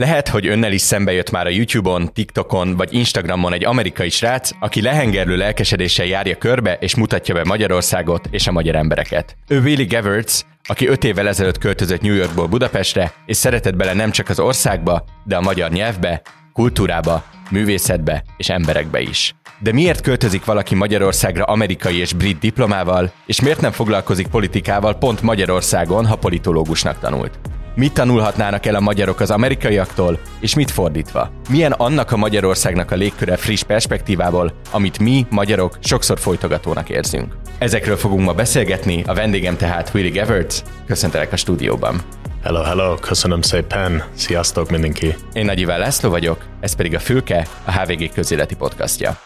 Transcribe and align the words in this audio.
Lehet, 0.00 0.28
hogy 0.28 0.46
önnel 0.46 0.72
is 0.72 0.80
szembe 0.80 1.12
jött 1.12 1.30
már 1.30 1.46
a 1.46 1.50
YouTube-on, 1.50 2.12
TikTokon 2.12 2.76
vagy 2.76 2.94
Instagramon 2.94 3.52
egy 3.52 3.64
amerikai 3.64 4.08
srác, 4.08 4.50
aki 4.60 4.82
lehengerlő 4.82 5.36
lelkesedéssel 5.36 6.06
járja 6.06 6.36
körbe 6.36 6.76
és 6.80 6.94
mutatja 6.94 7.34
be 7.34 7.44
Magyarországot 7.44 8.28
és 8.30 8.46
a 8.46 8.52
magyar 8.52 8.74
embereket. 8.74 9.36
Ő 9.48 9.60
Willy 9.60 9.84
Gevertz, 9.84 10.46
aki 10.64 10.88
öt 10.88 11.04
évvel 11.04 11.28
ezelőtt 11.28 11.58
költözött 11.58 12.00
New 12.00 12.14
Yorkból 12.14 12.46
Budapestre, 12.46 13.12
és 13.26 13.36
szeretett 13.36 13.76
bele 13.76 13.92
nem 13.92 14.10
csak 14.10 14.28
az 14.28 14.38
országba, 14.38 15.04
de 15.24 15.36
a 15.36 15.40
magyar 15.40 15.70
nyelvbe, 15.70 16.22
kultúrába, 16.52 17.24
művészetbe 17.50 18.24
és 18.36 18.48
emberekbe 18.48 19.00
is. 19.00 19.34
De 19.58 19.72
miért 19.72 20.00
költözik 20.00 20.44
valaki 20.44 20.74
Magyarországra 20.74 21.44
amerikai 21.44 21.98
és 21.98 22.12
brit 22.12 22.38
diplomával, 22.38 23.12
és 23.26 23.40
miért 23.40 23.60
nem 23.60 23.72
foglalkozik 23.72 24.26
politikával 24.26 24.94
pont 24.94 25.22
Magyarországon, 25.22 26.06
ha 26.06 26.16
politológusnak 26.16 26.98
tanult? 26.98 27.38
Mit 27.74 27.92
tanulhatnának 27.92 28.66
el 28.66 28.74
a 28.74 28.80
magyarok 28.80 29.20
az 29.20 29.30
amerikaiaktól, 29.30 30.18
és 30.40 30.54
mit 30.54 30.70
fordítva? 30.70 31.30
Milyen 31.48 31.72
annak 31.72 32.12
a 32.12 32.16
Magyarországnak 32.16 32.90
a 32.90 32.94
légköre 32.94 33.36
friss 33.36 33.62
perspektívából, 33.62 34.52
amit 34.70 34.98
mi, 34.98 35.26
magyarok, 35.30 35.78
sokszor 35.80 36.18
folytogatónak 36.18 36.88
érzünk? 36.88 37.36
Ezekről 37.58 37.96
fogunk 37.96 38.24
ma 38.24 38.32
beszélgetni, 38.32 39.02
a 39.06 39.14
vendégem 39.14 39.56
tehát 39.56 39.90
Willy 39.94 40.10
Gevertz. 40.10 40.62
Köszöntelek 40.86 41.32
a 41.32 41.36
stúdióban. 41.36 42.00
Hello, 42.42 42.62
hello, 42.62 42.94
köszönöm 42.94 43.42
szépen, 43.42 44.04
sziasztok 44.14 44.70
mindenki. 44.70 45.14
Én 45.32 45.44
Nagy 45.44 45.60
Iván 45.60 45.78
László 45.78 46.10
vagyok, 46.10 46.44
ez 46.60 46.76
pedig 46.76 46.94
a 46.94 46.98
Fülke, 46.98 47.46
a 47.64 47.72
HVG 47.72 48.12
közéleti 48.12 48.56
podcastja. 48.56 49.18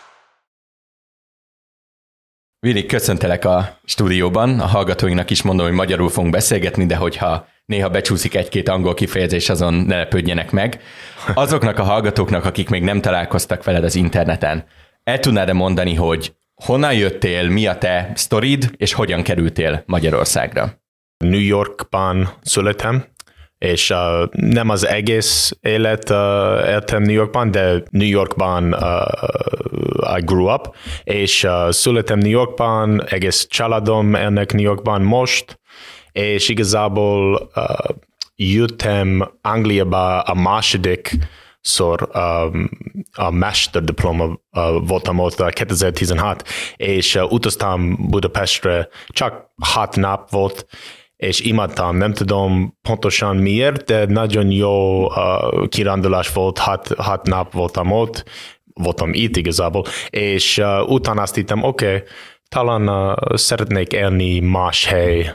Willy, 2.67 2.87
köszöntelek 2.87 3.45
a 3.45 3.79
stúdióban, 3.85 4.61
a 4.61 4.67
hallgatóinknak 4.67 5.31
is 5.31 5.43
mondom, 5.43 5.67
hogy 5.67 5.75
magyarul 5.75 6.09
fogunk 6.09 6.33
beszélgetni, 6.33 6.87
de 6.87 6.97
hogyha 6.97 7.47
néha 7.67 7.89
becsúszik 7.89 8.35
egy-két 8.35 8.69
angol 8.69 8.95
kifejezés, 8.95 9.49
azon 9.49 9.75
ne 9.75 9.97
lepődjenek 9.97 10.51
meg. 10.51 10.81
Azoknak 11.35 11.79
a 11.79 11.83
hallgatóknak, 11.83 12.45
akik 12.45 12.69
még 12.69 12.83
nem 12.83 13.01
találkoztak 13.01 13.65
veled 13.65 13.85
az 13.85 13.95
interneten, 13.95 14.65
el 15.05 15.19
tudnád-e 15.19 15.53
mondani, 15.53 15.95
hogy 15.95 16.35
honnan 16.55 16.95
jöttél, 16.95 17.49
mi 17.49 17.67
a 17.67 17.79
te 17.79 18.13
sztorid, 18.15 18.71
és 18.77 18.93
hogyan 18.93 19.23
kerültél 19.23 19.83
Magyarországra? 19.87 20.83
New 21.25 21.41
Yorkban 21.41 22.29
születtem, 22.43 23.05
és 23.59 23.91
uh, 23.91 23.99
nem 24.31 24.69
az 24.69 24.87
egész 24.87 25.53
élet 25.61 26.11
uh, 26.11 26.17
éltem 26.69 27.03
New 27.03 27.15
Yorkban, 27.15 27.51
de 27.51 27.83
New 27.91 28.09
Yorkban 28.09 28.73
uh, 28.73 30.19
I 30.19 30.21
grew 30.25 30.53
up, 30.53 30.75
és 31.05 31.45
uh, 31.45 31.71
születtem 31.71 32.19
New 32.19 32.31
Yorkban, 32.31 33.05
egész 33.09 33.47
családom 33.47 34.15
ennek 34.15 34.53
New 34.53 34.63
Yorkban 34.63 35.03
most, 35.03 35.61
és 36.15 36.49
igazából 36.49 37.51
uh, 37.55 37.97
jöttem 38.37 39.31
Angliába 39.43 40.21
a 40.21 40.35
második 40.35 41.17
szor 41.61 42.09
um, 42.15 42.71
a 43.13 43.31
mesterdiploma 43.31 44.25
uh, 44.25 44.39
voltam 44.87 45.19
ott 45.19 45.51
2016, 45.51 46.49
és 46.77 47.15
uh, 47.15 47.33
utaztam 47.33 47.97
Budapestre, 48.11 48.89
csak 49.09 49.51
hat 49.63 49.97
nap 49.97 50.31
volt, 50.31 50.67
és 51.17 51.41
imádtam, 51.41 51.97
nem 51.97 52.13
tudom 52.13 52.79
pontosan 52.83 53.37
miért, 53.37 53.85
de 53.85 54.07
nagyon 54.07 54.51
jó 54.51 55.07
uh, 55.07 55.69
kirándulás 55.69 56.33
volt, 56.33 56.59
hat, 56.59 56.89
hat 56.97 57.27
nap 57.27 57.53
voltam 57.53 57.93
ott, 57.93 58.25
voltam 58.75 59.13
itt 59.13 59.37
igazából, 59.37 59.85
és 60.11 60.59
uh, 60.59 60.91
utána 60.91 61.23
azt 61.23 61.35
hittem, 61.35 61.63
oké, 61.63 61.87
okay, 61.87 62.03
talán 62.49 62.89
uh, 62.89 63.37
szeretnék 63.37 63.93
élni 63.93 64.41
más 64.41 64.85
hely 64.85 65.35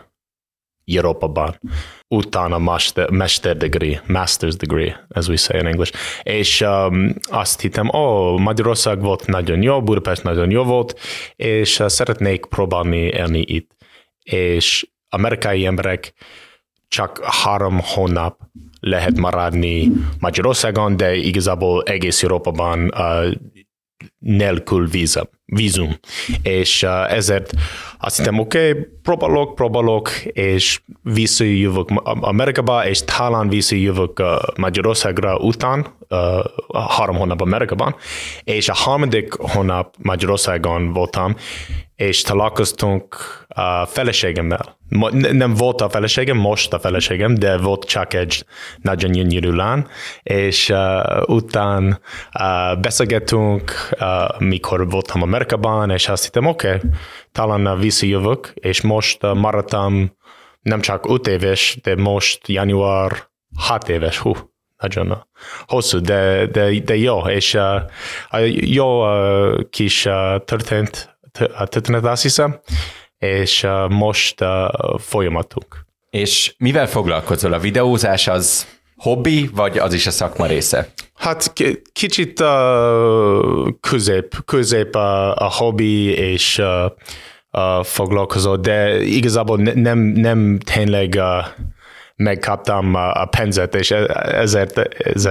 Európában. 0.95 1.59
Utána 2.07 2.57
master, 2.57 3.09
master 3.09 3.57
degree, 3.57 4.01
master's 4.07 4.55
degree, 4.57 4.95
as 5.09 5.27
we 5.27 5.35
say 5.35 5.59
in 5.59 5.65
English. 5.65 5.93
És 6.23 6.61
um, 6.61 7.13
azt 7.21 7.61
hittem, 7.61 7.89
ó, 7.93 7.99
oh, 7.99 8.39
Magyarország 8.39 9.01
volt 9.01 9.27
nagyon 9.27 9.61
jó, 9.61 9.83
Budapest 9.83 10.23
nagyon 10.23 10.51
jó 10.51 10.63
volt, 10.63 10.99
és 11.35 11.79
uh, 11.79 11.87
szeretnék 11.87 12.45
próbálni 12.45 12.97
élni 12.97 13.43
itt. 13.47 13.71
És 14.23 14.87
amerikai 15.09 15.65
emberek 15.65 16.13
csak 16.87 17.23
három 17.23 17.79
hónap 17.83 18.39
lehet 18.79 19.17
maradni 19.17 19.91
Magyarországon, 20.19 20.97
de 20.97 21.15
igazából 21.15 21.83
egész 21.83 22.23
Európában 22.23 22.93
uh, 22.97 23.31
nélkül 24.19 24.87
vízum. 24.87 25.29
Vízum. 25.49 25.99
És 26.41 26.83
uh, 26.83 27.13
ezért 27.13 27.53
azt 27.99 28.17
hittem, 28.17 28.39
oké, 28.39 28.69
okay, 28.69 28.87
próbálok, 29.03 29.55
próbálok, 29.55 30.09
és 30.23 30.81
visszajövök 31.01 31.89
Amerikába, 32.03 32.87
és 32.87 33.03
talán 33.03 33.49
visszajövök 33.49 34.19
uh, 34.19 34.27
Magyarországra 34.57 35.37
után, 35.37 35.87
uh, 36.09 36.17
három 36.97 37.15
hónap 37.15 37.41
Amerikában, 37.41 37.95
és 38.43 38.69
a 38.69 38.73
harmadik 38.73 39.33
hónap 39.33 39.95
Magyarországon 39.97 40.93
voltam, 40.93 41.35
és 41.99 42.21
találkoztunk 42.21 43.15
a 43.47 43.85
feleségemmel. 43.85 44.77
Nem 45.31 45.53
volt 45.53 45.81
a 45.81 45.89
feleségem, 45.89 46.37
most 46.37 46.73
a 46.73 46.79
feleségem, 46.79 47.35
de 47.35 47.57
volt 47.57 47.85
csak 47.85 48.13
egy 48.13 48.45
nagyon 48.81 49.11
gyönyörű 49.11 49.51
lány, 49.51 49.87
és 50.23 50.69
uh, 50.69 51.29
után 51.29 51.99
uh, 52.39 52.79
beszélgettünk, 52.81 53.71
uh, 53.99 54.39
mikor 54.39 54.89
voltam 54.89 55.21
Amerikában, 55.21 55.38
és 55.89 56.07
azt 56.07 56.23
hittem, 56.23 56.45
oké, 56.45 56.67
okay, 56.67 56.89
talán 57.31 57.79
visszajövök, 57.79 58.51
és 58.53 58.81
most 58.81 59.21
maradtam 59.21 60.17
nem 60.61 60.81
csak 60.81 61.09
5 61.09 61.27
éves, 61.27 61.79
de 61.83 61.95
most 61.95 62.47
január 62.47 63.11
6 63.57 63.89
éves, 63.89 64.17
hú, 64.17 64.33
nagyon 64.77 65.27
hosszú, 65.67 65.99
de, 65.99 66.45
de, 66.45 66.79
de 66.79 66.95
jó, 66.95 67.19
és 67.19 67.53
uh, 67.53 68.69
jó 68.71 69.05
uh, 69.05 69.69
kis 69.69 70.05
uh, 70.05 70.43
történt 70.45 71.17
történet, 71.65 72.05
azt 72.05 72.21
hiszem, 72.21 72.59
és 73.17 73.63
uh, 73.63 73.89
most 73.89 74.41
uh, 74.41 74.99
folyamatunk. 74.99 75.85
És 76.09 76.53
mivel 76.57 76.87
foglalkozol? 76.87 77.53
A 77.53 77.59
videózás 77.59 78.27
az 78.27 78.67
hobbi, 78.95 79.49
vagy 79.53 79.77
az 79.77 79.93
is 79.93 80.07
a 80.07 80.11
szakma 80.11 80.45
része? 80.45 80.93
Hát 81.19 81.53
kicsit 81.93 82.39
uh, 82.39 83.67
közép, 83.79 84.45
közép 84.45 84.95
a, 84.95 85.35
a 85.35 85.51
hobbi, 85.51 86.13
és 86.13 86.57
uh, 86.57 86.91
uh, 87.51 87.83
foglalkozó, 87.83 88.55
de 88.55 89.01
igazából 89.01 89.57
nem, 89.57 89.99
nem 89.99 90.59
tényleg 90.59 91.13
uh, 91.17 91.45
megkaptam 92.19 92.95
a 92.95 93.25
pénzet, 93.25 93.75
és 93.75 93.91
e, 93.91 94.05
ezért 94.39 94.77
ez 94.97 95.29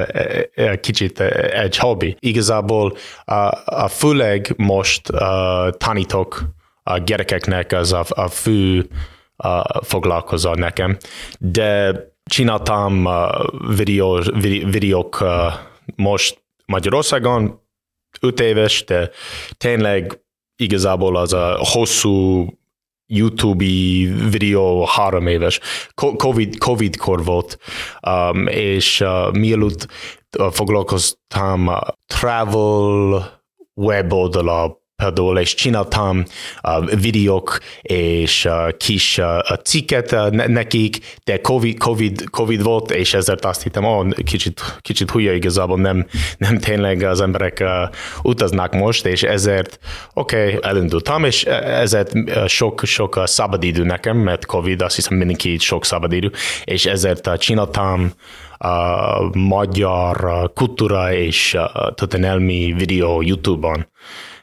kicsit 0.81 1.21
egy 1.21 1.77
hobbi. 1.77 2.17
Igazából 2.19 2.97
a, 3.25 3.51
a 3.65 3.89
főleg 3.89 4.55
most 4.57 5.09
a, 5.09 5.71
tanítok 5.79 6.43
a 6.83 6.99
gyerekeknek, 6.99 7.73
az 7.73 7.93
a, 7.93 8.05
a 8.09 8.29
fő 8.29 8.89
a, 9.37 9.85
foglalkozó 9.85 10.55
nekem, 10.55 10.97
de 11.39 11.95
csináltam 12.25 13.07
a 13.07 13.31
videó, 13.77 14.21
videók 14.71 15.25
most 15.97 16.43
Magyarországon, 16.67 17.67
öt 18.21 18.41
éves, 18.41 18.85
de 18.85 19.11
tényleg 19.57 20.21
igazából 20.57 21.17
az 21.17 21.33
a 21.33 21.59
hosszú 21.61 22.47
YouTube 23.07 23.65
videó 24.31 24.85
három 24.85 25.27
éves, 25.27 25.61
COVID, 25.95 26.59
COVID-kor 26.59 27.25
volt, 27.25 27.59
um, 28.09 28.47
és 28.47 29.01
uh, 29.01 29.33
mielőtt 29.33 29.87
uh, 30.39 30.51
foglalkoztam 30.51 31.67
uh, 31.67 31.77
travel 32.07 33.43
web 33.75 34.13
oldala 34.13 34.87
például, 35.03 35.39
és 35.39 35.55
csináltam 35.55 36.25
uh, 36.63 37.01
videók 37.01 37.59
és 37.83 38.45
uh, 38.45 38.77
kis 38.77 39.19
uh, 39.19 39.57
cikket 39.65 40.13
uh, 40.13 40.31
nekik, 40.31 40.99
de 41.25 41.41
COVID, 41.41 41.79
COVID, 41.79 42.31
COVID 42.31 42.63
volt, 42.63 42.91
és 42.91 43.15
ezért 43.15 43.45
azt 43.45 43.63
hittem, 43.63 43.85
oh, 43.85 44.09
kicsit, 44.25 44.79
kicsit 44.81 45.11
hülye 45.11 45.35
igazából, 45.35 45.79
nem, 45.79 46.07
nem 46.39 46.59
tényleg 46.59 47.03
az 47.03 47.21
emberek 47.21 47.59
uh, 47.61 47.95
utaznak 48.23 48.75
most, 48.75 49.07
és 49.07 49.23
ezért 49.23 49.79
oké, 50.15 50.47
okay, 50.47 50.71
elindultam, 50.71 51.25
és 51.25 51.45
ezért 51.45 52.15
uh, 52.15 52.47
sok, 52.47 52.85
sok 52.85 53.17
uh, 53.17 53.25
szabadidő 53.25 53.83
nekem, 53.85 54.17
mert 54.17 54.47
COVID, 54.47 54.83
azt 54.83 54.95
hiszem 54.95 55.17
mindenki 55.17 55.59
sok 55.59 55.85
szabadidő, 55.85 56.33
és 56.65 56.87
ezért 56.87 57.27
uh, 57.27 57.37
csináltam 57.37 58.13
a 58.59 59.39
magyar 59.39 60.51
kultúra 60.55 61.13
és 61.13 61.57
történelmi 61.95 62.75
videó 62.77 63.23
YouTube-on 63.23 63.87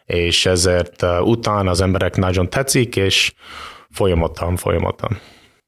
és 0.06 0.46
ezért 0.46 1.02
uh, 1.02 1.28
utána 1.28 1.70
az 1.70 1.82
emberek 1.82 2.16
nagyon 2.16 2.50
tetszik, 2.50 2.96
és 2.96 3.34
folyamatosan, 3.92 4.56
folyamatosan. 4.56 5.20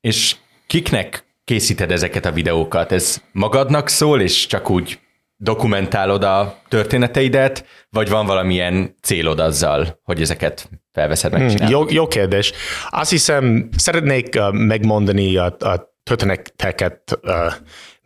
És 0.02 0.36
kiknek 0.68 1.26
készíted 1.44 1.92
ezeket 1.92 2.26
a 2.26 2.32
videókat? 2.32 2.92
Ez 2.92 3.22
magadnak 3.32 3.88
szól, 3.88 4.22
és 4.22 4.46
csak 4.46 4.70
úgy 4.70 5.00
dokumentálod 5.38 6.24
a 6.24 6.62
történeteidet, 6.68 7.66
vagy 7.90 8.10
van 8.10 8.26
valamilyen 8.26 8.96
célod 9.02 9.40
azzal, 9.40 10.00
hogy 10.04 10.22
ezeket 10.22 10.70
felveszed, 10.92 11.32
megcsinálod? 11.32 11.76
Hmm, 11.76 11.88
jó, 11.88 11.96
jó 11.96 12.08
kérdés. 12.08 12.52
Azt 12.90 13.10
hiszem, 13.10 13.70
szeretnék 13.78 14.36
uh, 14.36 14.52
megmondani 14.52 15.38
a, 15.38 15.56
a 15.60 15.96
történeteket 16.04 17.20
uh, 17.22 17.54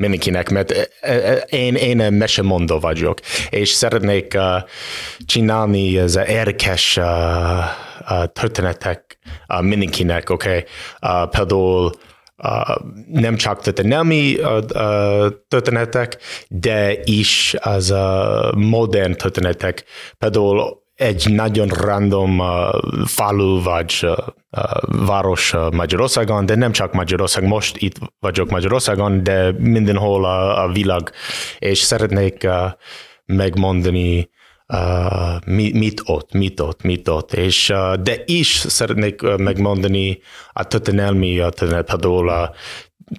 mindenkinek, 0.01 0.49
mert 0.49 0.89
én, 1.49 1.75
én 1.75 2.13
mesemondó 2.13 2.79
vagyok, 2.79 3.19
és 3.49 3.69
szeretnék 3.69 4.33
uh, 4.35 4.43
csinálni 5.25 5.97
ez 5.97 6.15
érdekes 6.15 6.97
uh, 6.97 7.05
uh, 8.09 8.25
történetek 8.33 9.17
uh, 9.47 9.61
mindenkinek, 9.61 10.29
oké? 10.29 10.49
Okay? 10.49 10.63
Például 11.29 11.91
nem 13.11 13.35
csak 13.35 13.61
történelmi 13.61 14.37
történetek, 15.47 16.17
de 16.47 16.93
is 17.03 17.55
az 17.59 17.93
modern 18.55 19.13
történetek. 19.13 19.83
Például 20.17 20.80
egy 21.01 21.33
nagyon 21.33 21.67
random 21.67 22.39
uh, 22.39 22.47
falu 23.05 23.61
vagy 23.63 23.99
uh, 24.01 24.17
város 25.05 25.53
uh, 25.53 25.71
Magyarországon, 25.71 26.45
de 26.45 26.55
nem 26.55 26.71
csak 26.71 26.93
Magyarország, 26.93 27.43
most 27.43 27.77
itt 27.77 27.95
vagyok 28.19 28.49
Magyarországon, 28.49 29.23
de 29.23 29.51
mindenhol 29.57 30.25
a, 30.25 30.63
a 30.63 30.71
világ, 30.71 31.11
és 31.59 31.79
szeretnék 31.79 32.43
uh, 32.43 32.71
megmondani 33.25 34.29
uh, 34.67 35.45
mit, 35.45 35.73
mit 35.73 36.01
ott, 36.05 36.33
mit 36.33 36.59
ott, 36.59 36.83
mit 36.83 37.07
ott, 37.07 37.33
és 37.33 37.69
uh, 37.69 37.93
de 37.93 38.21
is 38.25 38.47
szeretnék 38.47 39.23
uh, 39.23 39.37
megmondani 39.37 40.19
a 40.51 40.63
történelmi, 40.63 41.39
a 41.39 41.49
például 41.49 42.29
a 42.29 42.51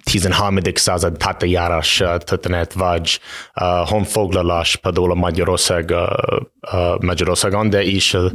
13. 0.03 0.57
század 0.73 1.17
tátajárás 1.17 2.03
történet, 2.17 2.73
vagy 2.73 3.19
uh, 3.55 3.89
honfoglalás 3.89 4.75
például 4.75 5.11
a 5.11 5.15
Magyarország, 5.15 5.93
uh, 6.71 6.99
Magyarországon, 6.99 7.69
de 7.69 7.83
is 7.83 8.13
uh, 8.13 8.31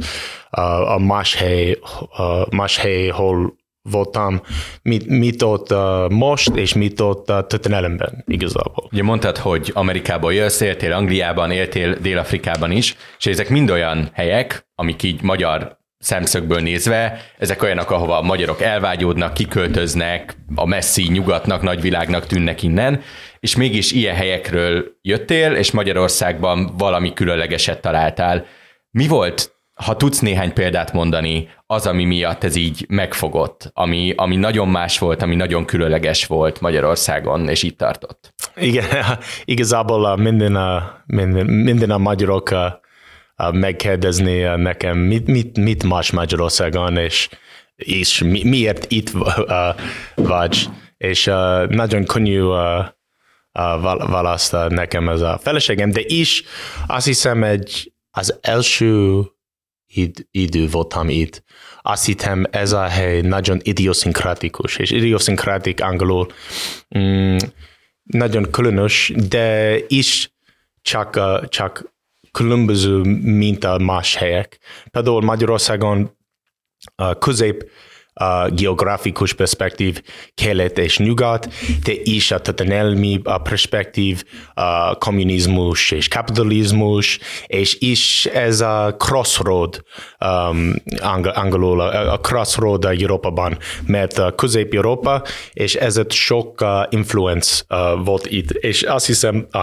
a 0.93 0.97
más 0.97 1.35
hely, 1.35 1.79
uh, 2.17 2.51
más 2.51 2.77
hely, 2.77 3.07
hol 3.07 3.57
voltam, 3.81 4.41
mit, 4.81 5.07
mit 5.07 5.41
ott 5.41 5.71
uh, 5.71 6.09
most, 6.09 6.55
és 6.55 6.73
mit 6.73 6.99
ott 6.99 7.29
uh, 7.29 7.47
történelemben 7.47 8.23
igazából. 8.27 8.89
Ugye 8.91 9.03
mondtad, 9.03 9.37
hogy 9.37 9.71
Amerikából 9.73 10.33
jössz, 10.33 10.59
éltél 10.59 10.93
Angliában, 10.93 11.51
éltél 11.51 11.95
Dél-Afrikában 11.95 12.71
is, 12.71 12.95
és 13.17 13.25
ezek 13.25 13.49
mind 13.49 13.69
olyan 13.69 14.09
helyek, 14.13 14.67
amik 14.75 15.03
így 15.03 15.21
magyar 15.21 15.78
szemszögből 15.99 16.59
nézve, 16.59 17.21
ezek 17.37 17.63
olyanok, 17.63 17.91
ahova 17.91 18.17
a 18.17 18.21
magyarok 18.21 18.61
elvágyódnak, 18.61 19.33
kiköltöznek, 19.33 20.35
a 20.55 20.65
messzi 20.65 21.07
nyugatnak, 21.11 21.61
nagyvilágnak 21.61 22.25
tűnnek 22.25 22.63
innen, 22.63 23.01
és 23.39 23.55
mégis 23.55 23.91
ilyen 23.91 24.15
helyekről 24.15 24.85
jöttél, 25.01 25.53
és 25.53 25.71
Magyarországban 25.71 26.73
valami 26.77 27.13
különlegeset 27.13 27.81
találtál. 27.81 28.45
Mi 28.91 29.07
volt, 29.07 29.57
ha 29.73 29.95
tudsz 29.95 30.19
néhány 30.19 30.53
példát 30.53 30.93
mondani, 30.93 31.49
az, 31.65 31.87
ami 31.87 32.03
miatt 32.03 32.43
ez 32.43 32.55
így 32.55 32.85
megfogott, 32.89 33.71
ami, 33.73 34.13
ami 34.15 34.35
nagyon 34.35 34.67
más 34.67 34.99
volt, 34.99 35.21
ami 35.21 35.35
nagyon 35.35 35.65
különleges 35.65 36.25
volt 36.25 36.61
Magyarországon, 36.61 37.49
és 37.49 37.63
itt 37.63 37.77
tartott? 37.77 38.33
Igen, 38.55 38.85
igazából 39.45 40.17
minden 40.17 40.55
a, 40.55 41.01
minden, 41.05 41.45
minden 41.45 41.91
a 41.91 41.97
magyarok 41.97 42.51
megkérdezni 43.51 44.41
nekem, 44.41 44.97
mit, 44.97 45.27
mit, 45.27 45.57
mit 45.57 45.83
más 45.83 46.11
Magyarországon, 46.11 46.97
és, 46.97 47.29
és 47.75 48.21
mi, 48.21 48.43
miért 48.43 48.91
itt 48.91 49.11
vagy. 50.15 50.69
És 50.97 51.25
nagyon 51.67 52.05
könnyű 52.05 52.41
választ 53.51 54.55
nekem 54.69 55.09
ez 55.09 55.21
a 55.21 55.39
feleségem, 55.41 55.91
de 55.91 56.01
is 56.05 56.43
azt 56.87 57.05
hiszem 57.05 57.43
egy 57.43 57.93
az 58.11 58.37
első 58.41 59.21
id, 59.87 60.27
idő 60.31 60.67
voltam 60.67 61.09
itt. 61.09 61.43
Azt 61.81 62.05
hittem 62.05 62.45
ez 62.51 62.71
a 62.71 62.87
hely 62.87 63.21
nagyon 63.21 63.59
idioszinkratikus, 63.61 64.77
és 64.77 64.91
idioszinkratik 64.91 65.81
angolul 65.81 66.27
mm, 66.97 67.37
nagyon 68.03 68.51
különös, 68.51 69.13
de 69.29 69.77
is 69.87 70.31
csak, 70.81 71.19
csak 71.49 71.93
különböző, 72.31 73.01
a 73.63 73.77
más 73.77 74.15
helyek. 74.15 74.59
Például 74.91 75.21
Magyarországon 75.21 76.17
közép 77.19 77.69
geográfikus 78.49 79.33
perspektív 79.33 80.01
kelet 80.35 80.77
és 80.77 80.97
nyugat, 80.97 81.47
de 81.83 81.91
is 82.03 82.31
a 82.31 82.39
történelmi 82.39 83.21
perspektív, 83.43 84.23
a 84.53 84.95
kommunizmus 84.95 85.91
és 85.91 86.07
kapitalizmus, 86.07 87.19
és 87.47 87.77
is 87.79 88.25
ez 88.25 88.61
a 88.61 88.95
crossroad 88.97 89.83
um, 90.25 90.73
angolul, 91.33 91.79
a 91.81 92.19
crossroad 92.19 92.85
a 92.85 92.89
Európában, 92.89 93.57
mert 93.85 94.35
közép-Európa, 94.35 95.23
és 95.53 95.75
ezért 95.75 96.11
sok 96.11 96.61
uh, 96.61 96.69
influence 96.89 97.63
uh, 97.69 98.05
volt 98.05 98.25
itt, 98.25 98.51
és 98.51 98.81
azt 98.81 99.05
hiszem 99.05 99.47
uh, 99.53 99.61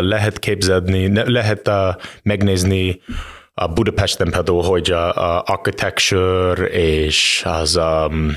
lehet 0.00 0.38
képzelni, 0.38 1.30
lehet 1.30 1.70
megnézni 2.22 3.00
a 3.54 3.66
Budapesten 3.66 4.30
például, 4.30 4.62
hogy 4.62 4.90
a, 4.90 5.36
a 5.36 5.42
architecture 5.46 6.64
és 6.64 7.42
az, 7.46 7.76
um, 7.76 8.36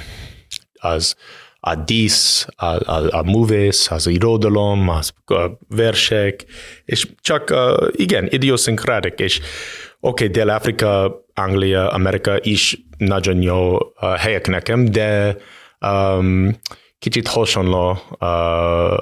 az 0.73 1.15
a 1.59 1.75
dísz, 1.75 2.47
a, 2.55 2.65
a, 2.65 3.07
a 3.09 3.23
művész, 3.23 3.91
az 3.91 4.07
irodalom, 4.07 4.89
az 4.89 5.13
a 5.25 5.49
versek, 5.69 6.45
és 6.85 7.07
csak 7.21 7.49
uh, 7.49 7.87
igen, 7.91 8.27
idioszinkrátik, 8.29 9.19
és 9.19 9.37
oké, 9.37 9.47
okay, 9.99 10.27
Dél-Afrika, 10.27 11.23
Anglia, 11.33 11.89
Amerika 11.91 12.37
is 12.41 12.77
nagyon 12.97 13.41
jó 13.41 13.75
uh, 13.75 14.15
helyek 14.17 14.47
nekem, 14.47 14.85
de 14.85 15.37
um, 15.79 16.59
kicsit 16.99 17.27
hasonló 17.27 17.97
uh, 18.19 18.93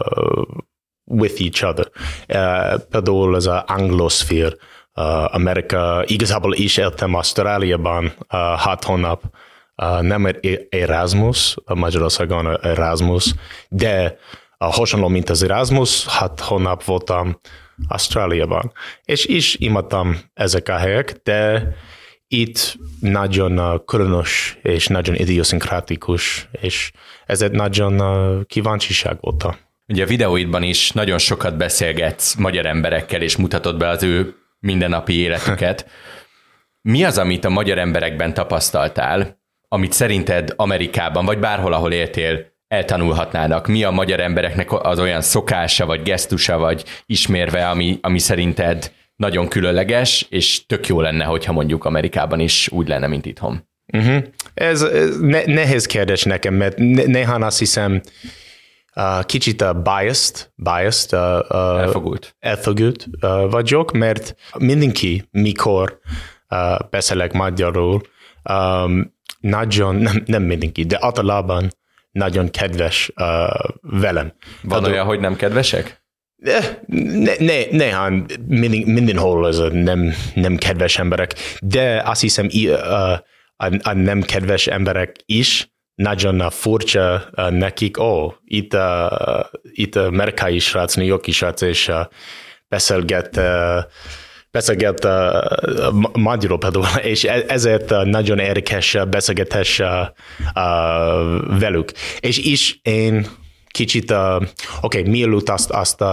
with 1.06 1.42
each 1.42 1.64
other. 1.64 1.92
Uh, 2.28 2.80
például 2.90 3.36
az 3.36 3.48
a 3.48 3.64
angloszfér, 3.68 4.58
uh, 4.96 5.36
Amerika, 5.36 6.04
igazából 6.06 6.54
is 6.54 6.78
éltem 6.78 7.14
Ausztráliában 7.14 8.06
uh, 8.06 8.40
hat 8.58 8.84
hónap, 8.84 9.24
uh, 9.76 10.02
nem 10.02 10.28
Erasmus, 10.70 11.56
Magyarországon 11.66 12.60
Erasmus, 12.62 13.34
de 13.70 14.18
uh, 14.60 14.74
hasonló, 14.74 15.08
mint 15.08 15.30
az 15.30 15.44
Erasmus, 15.44 16.06
hat 16.06 16.40
hónap 16.40 16.84
voltam 16.84 17.40
Ausztráliában. 17.88 18.72
És 19.04 19.26
is 19.26 19.56
imádtam 19.56 20.18
ezek 20.34 20.70
a 20.70 20.76
helyek, 20.76 21.20
de 21.24 21.68
itt 22.28 22.78
nagyon 23.00 23.86
különös 23.86 24.58
és 24.62 24.88
nagyon 24.88 25.16
idioszinkratikus, 25.16 26.50
és 26.62 26.92
ezért 27.26 27.52
nagyon 27.52 28.02
uh, 28.02 28.44
kíváncsiság 28.44 29.18
voltam. 29.20 29.56
Ugye 29.88 30.04
a 30.04 30.08
videóidban 30.08 30.64
is 30.64 30.92
nagyon 30.92 31.18
sokat 31.18 31.58
beszélgetsz 31.58 32.36
magyar 32.36 32.66
emberekkel, 32.66 33.22
és 33.22 33.38
mutatod 33.38 33.78
be 33.78 33.88
az 33.88 34.04
ő 34.04 34.36
mindennapi 34.60 35.14
életüket. 35.14 35.86
Mi 36.90 37.04
az, 37.04 37.18
amit 37.18 37.46
a 37.46 37.50
magyar 37.50 37.78
emberekben 37.78 38.34
tapasztaltál, 38.34 39.42
amit 39.68 39.92
szerinted 39.92 40.54
Amerikában, 40.56 41.26
vagy 41.26 41.40
bárhol, 41.40 41.74
ahol 41.74 41.92
éltél, 41.92 42.52
eltanulhatnának? 42.68 43.68
Mi 43.68 43.84
a 43.84 43.92
magyar 43.92 44.20
embereknek 44.20 44.72
az 44.72 45.00
olyan 45.00 45.22
szokása, 45.22 45.86
vagy 45.86 46.02
gesztusa, 46.02 46.58
vagy 46.58 46.84
ismérve, 47.06 47.70
ami, 47.70 47.98
ami 48.02 48.20
szerinted 48.20 48.92
nagyon 49.16 49.48
különleges, 49.48 50.26
és 50.30 50.66
tök 50.66 50.88
jó 50.88 51.02
lenne, 51.02 51.24
hogyha 51.24 51.52
mondjuk 51.52 51.86
Amerikában 51.86 52.40
is 52.40 52.70
úgy 52.72 52.88
lenne, 52.88 53.08
mint 53.08 53.26
itthon? 53.26 53.68
Uh-huh. 53.94 54.24
Ez, 54.54 54.82
ez 54.82 55.20
ne, 55.20 55.46
nehéz 55.46 55.86
kérdés 55.86 56.24
nekem, 56.24 56.54
mert 56.54 56.78
néha 56.78 57.34
azt 57.34 57.60
hiszem, 57.60 58.02
kicsit 59.26 59.62
uh, 59.62 59.82
biased, 59.82 60.52
biased 60.56 61.14
uh, 61.14 61.40
uh, 61.50 61.80
elfogult, 61.80 62.36
elfogult 62.40 63.08
vagyok, 63.50 63.92
mert 63.92 64.36
mindenki, 64.58 65.28
mikor 65.32 66.00
beszélek 66.90 67.34
magyarul, 67.34 68.02
um, 68.50 69.14
nagyon, 69.40 69.96
nem, 69.96 70.24
nem 70.26 70.44
mindenki, 70.44 70.84
de 70.84 70.98
általában 71.02 71.70
nagyon 72.12 72.50
kedves 72.50 73.12
uh, 73.16 73.70
velem. 73.82 74.34
Van 74.62 74.80
Tehát, 74.80 74.96
olyan, 74.96 75.06
hogy 75.06 75.20
nem 75.20 75.36
kedvesek? 75.36 76.02
Ne, 76.86 77.36
ne, 77.40 77.66
néha 77.72 78.10
minden, 78.48 78.80
mindenhol 78.80 79.46
az 79.46 79.64
nem, 79.72 80.14
nem 80.34 80.56
kedves 80.56 80.98
emberek, 80.98 81.34
de 81.60 82.02
azt 82.06 82.22
hiszem 82.22 82.50
uh, 82.54 83.12
a, 83.58 83.72
a 83.82 83.94
nem 83.94 84.22
kedves 84.22 84.68
emberek 84.68 85.16
is 85.26 85.73
nagyon 85.96 86.50
furcsa 86.50 87.30
nekik, 87.50 88.00
ó, 88.00 88.04
oh, 88.04 88.34
itt, 88.46 88.74
uh, 88.74 89.46
itt 89.72 89.96
amerikai 89.96 90.60
srác, 90.60 90.96
New 90.96 91.06
Yorki 91.06 91.32
srác, 91.32 91.62
és 91.62 91.92
beszélget, 92.68 93.40
beszélget 94.52 95.06
uh, 95.06 95.92
magyarul 96.14 96.58
például, 96.58 96.86
és 97.12 97.24
e, 97.24 97.44
ezért 97.48 97.90
nagyon 98.04 98.40
érdekes 98.40 98.98
beszélgetés 99.10 99.82
velük. 101.60 101.92
És 102.20 102.38
is 102.38 102.80
én 102.82 103.28
kicsit, 103.68 104.12
oké, 104.12 104.48
okay, 104.82 105.04
mielőtt 105.04 105.50
azt, 105.50 105.70
azt 105.70 106.04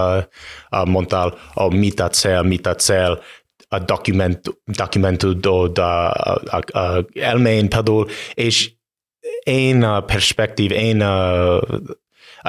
mondtál, 0.85 1.37
oh, 1.53 1.73
mit 1.73 1.99
a 1.99 2.07
cél, 2.07 2.41
mit 2.41 2.67
a 2.67 2.75
cél, 2.75 3.21
a 3.67 3.79
dokument, 3.79 4.41
dokumentudod 4.65 5.79
uh, 5.79 6.35
uh, 6.73 7.03
elmény 7.13 7.69
például, 7.69 8.07
és 8.33 8.71
én 9.43 10.03
perspektív, 10.05 10.71
én 10.71 11.01
a, 11.01 11.59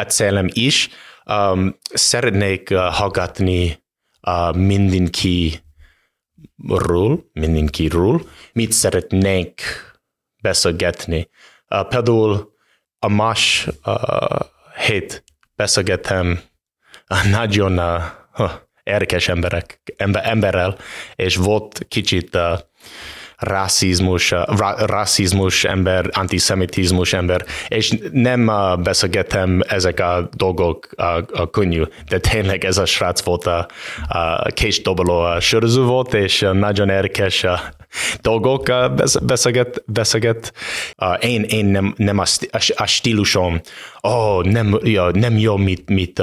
célem 0.07 0.49
is, 0.53 0.89
um, 1.27 1.79
szeretnék 1.93 2.69
uh, 2.71 2.79
hallgatni 2.79 3.83
uh, 4.23 4.55
mindenki 4.57 5.61
ról, 6.69 7.31
mindenkiről, 7.33 8.27
mit 8.53 8.73
szeretnénk 8.73 9.61
beszélgetni. 10.43 11.29
Uh, 11.69 11.89
például 11.89 12.53
a 12.99 13.09
más 13.09 13.69
uh, 13.85 14.39
hét 14.87 15.25
beszélgetem 15.57 16.41
uh, 17.09 17.31
nagyon 17.31 17.79
uh, 17.79 18.51
érdekes 18.83 19.29
emberek, 19.29 19.81
ember, 19.97 20.29
emberrel, 20.29 20.79
és 21.15 21.37
volt 21.37 21.85
kicsit 21.89 22.35
uh, 22.35 22.59
rasszizmus, 23.43 24.31
ra, 24.31 24.75
rasszizmus 24.87 25.65
ember, 25.65 26.09
antiszemitizmus 26.13 27.13
ember, 27.13 27.45
és 27.69 27.99
nem 28.13 28.47
uh, 28.47 28.83
beszélgetem 28.83 29.61
ezek 29.69 30.01
a 30.01 30.29
dolgok 30.37 30.89
uh, 30.97 31.07
uh, 31.33 31.51
könnyű, 31.51 31.83
de 32.09 32.19
tényleg 32.19 32.65
ez 32.65 32.79
a 32.79 32.85
srác 32.85 33.21
volt 33.21 33.47
a, 33.47 33.67
a 34.09 34.51
késdoboló 34.55 35.19
a 35.19 35.41
söröző 35.41 35.83
volt, 35.83 36.15
és 36.15 36.47
nagyon 36.53 36.89
érdekes 36.89 37.43
uh, 37.43 37.51
dolgok 38.21 38.73
beszélget. 39.87 40.53
Uh, 41.03 41.25
én, 41.25 41.43
én 41.43 41.65
nem, 41.65 41.95
nem 41.97 42.19
a, 42.19 42.25
a 42.77 42.87
stílusom, 42.87 43.61
oh, 44.01 44.45
nem, 44.45 44.79
ja, 44.83 45.11
nem 45.11 45.39
jó, 45.39 45.57
mit, 45.57 45.89
mit 45.89 46.23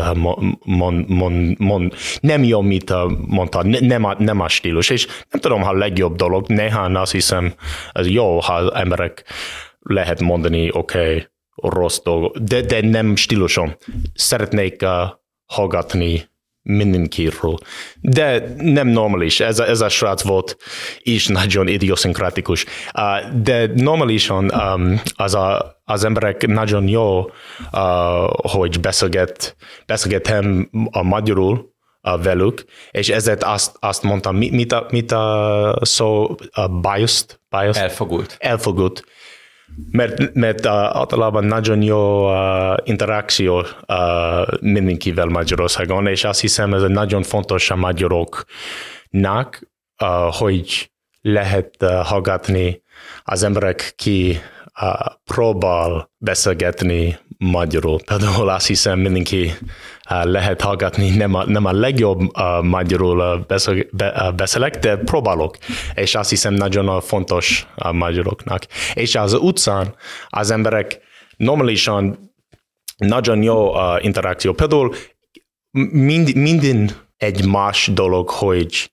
mond, 0.64 1.10
mond, 1.10 1.60
mond, 1.60 1.94
nem 2.22 2.44
jó, 2.44 2.62
mit 2.62 2.94
mondta, 3.28 3.64
nem 3.64 4.04
a, 4.04 4.16
nem 4.18 4.40
a 4.40 4.48
stílus, 4.48 4.90
és 4.90 5.08
nem 5.30 5.42
tudom, 5.42 5.62
ha 5.62 5.70
a 5.70 5.78
legjobb 5.78 6.16
dolog, 6.16 6.48
néha 6.48 6.82
azt 6.82 7.12
hiszem, 7.12 7.54
ez 7.92 8.08
jó, 8.08 8.40
ha 8.40 8.72
emberek 8.74 9.24
lehet 9.80 10.20
mondani, 10.20 10.70
oké, 10.72 11.00
okay, 11.00 11.28
rossz 11.56 12.00
dolog, 12.04 12.38
de, 12.38 12.62
de 12.62 12.82
nem 12.82 13.16
stílusom. 13.16 13.76
Szeretnék 14.14 14.82
uh, 14.82 14.90
hallgatni 15.46 16.29
mindenkiről. 16.70 17.58
De 18.02 18.54
nem 18.58 18.88
normális, 18.88 19.40
ez 19.40 19.60
a, 19.60 19.68
ez 19.68 19.82
a 19.82 19.90
srác 19.90 20.22
volt 20.22 20.58
is 21.00 21.28
nagyon 21.28 21.68
idioszinkratikus. 21.68 22.66
Uh, 22.94 23.42
de 23.42 23.72
normálisan 23.76 24.52
um, 24.54 25.02
az, 25.14 25.34
a, 25.36 25.82
az 25.84 26.04
emberek 26.04 26.48
nagyon 26.48 26.88
jó, 26.88 27.20
uh, 27.20 27.32
hogy 28.52 28.80
beszélget, 28.80 29.56
beszélgetem 29.86 30.70
a 30.92 31.04
magyarul, 31.04 31.74
uh, 32.02 32.24
velük, 32.24 32.64
és 32.92 33.10
ezért 33.10 33.44
azt, 33.44 33.76
azt 33.80 34.04
mondtam, 34.04 34.36
mit, 34.36 34.72
a, 34.72 34.86
mit 34.90 35.12
a 35.12 35.80
szó 35.82 36.24
uh, 36.24 36.80
biased, 36.82 37.40
biased? 37.50 37.84
Elfogult. 37.84 38.36
Elfogult 38.40 39.04
mert, 39.92 40.34
mert 40.34 40.66
uh, 40.66 40.72
általában 40.72 41.46
nagyon 41.46 41.82
jó 41.82 42.32
uh, 42.32 42.78
interakció 42.84 43.66
uh, 43.88 44.62
mindenkivel 44.62 45.26
Magyarországon, 45.26 46.08
és 46.08 46.24
azt 46.24 46.42
hiszem, 46.42 46.74
ez 46.74 46.82
nagyon 46.82 47.24
fontos 47.24 47.72
a 47.72 47.76
magyaroknak, 47.76 49.70
uh, 50.04 50.34
hogy 50.36 50.92
lehet 51.22 51.76
uh, 51.80 51.90
hallgatni 51.90 52.82
az 53.24 53.44
emberek, 53.44 53.94
ki 53.96 54.40
próbál 55.24 56.12
beszélgetni 56.18 57.20
magyarul. 57.38 58.00
Például 58.06 58.50
azt 58.50 58.68
hiszem, 58.68 59.00
mindenki 59.00 59.52
lehet 60.10 60.62
hallgatni, 60.62 61.10
nem 61.10 61.34
a, 61.34 61.46
nem 61.46 61.66
a 61.66 61.72
legjobb 61.72 62.20
magyarul 62.62 63.46
beszél, 63.48 63.86
be, 63.92 64.34
beszélek, 64.36 64.80
de 64.80 64.98
próbálok, 64.98 65.58
és 65.94 66.16
azt 66.16 66.30
hiszem 66.30 66.54
nagyon 66.54 67.02
fontos 67.02 67.68
a 67.76 67.92
magyaroknak. 67.92 68.66
És 68.94 69.16
az 69.16 69.34
utcán 69.34 69.96
az 70.28 70.52
emberek 70.52 71.02
normálisan 71.38 72.34
nagyon 72.98 73.44
jó 73.44 73.72
interakció. 74.00 74.54
Például 74.54 74.96
mind, 75.92 76.36
minden 76.36 76.92
egy 77.18 77.48
más 77.48 77.90
dolog, 77.94 78.30
hogy 78.30 78.92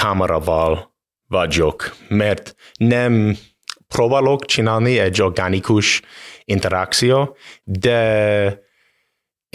kamerával 0.00 0.94
vagyok, 1.28 1.96
mert 2.08 2.54
nem 2.76 3.36
próbálok 3.92 4.44
csinálni 4.44 4.98
egy 4.98 5.22
organikus 5.22 6.02
interakció, 6.44 7.36
de 7.64 8.60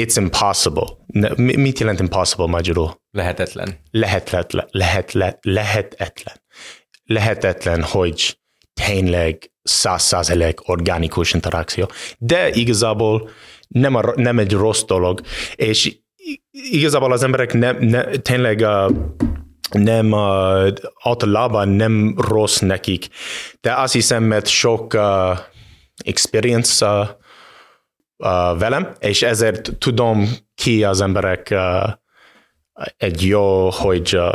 it's 0.01 0.15
impossible. 0.15 0.87
Mit 1.35 1.79
jelent 1.79 1.99
impossible 1.99 2.47
magyarul? 2.47 3.01
Lehetetlen. 3.11 3.79
Lehetetlen. 3.91 4.67
Lehetetlen. 4.71 5.37
Lehetetlen. 5.41 6.41
Lehetetlen, 7.03 7.83
hogy 7.83 8.39
tényleg 8.85 9.51
száz 9.63 10.03
százalék 10.03 10.69
organikus 10.69 11.33
interakció. 11.33 11.91
De 12.17 12.49
igazából 12.49 13.29
nem, 13.67 13.95
a, 13.95 14.13
nem 14.15 14.39
egy 14.39 14.51
rossz 14.51 14.83
dolog, 14.83 15.21
és 15.55 15.97
igazából 16.51 17.11
az 17.11 17.23
emberek 17.23 17.53
nem, 17.53 17.77
nem 17.79 18.11
tényleg 18.11 18.59
uh, 18.59 18.91
nem 19.71 20.11
uh, 20.11 20.67
általában 21.03 21.69
nem 21.69 22.15
rossz 22.17 22.59
nekik. 22.59 23.07
De 23.61 23.73
azt 23.73 23.93
hiszem, 23.93 24.23
mert 24.23 24.47
sok 24.47 24.93
uh, 24.93 25.37
experience 26.05 26.85
uh, 26.85 27.07
uh, 28.17 28.59
velem, 28.59 28.95
és 28.99 29.21
ezért 29.21 29.77
tudom 29.77 30.29
ki 30.55 30.83
az 30.83 31.01
emberek 31.01 31.47
uh, 31.51 31.91
egy 32.97 33.25
jó, 33.25 33.69
hogy 33.69 34.15
uh, 34.15 34.33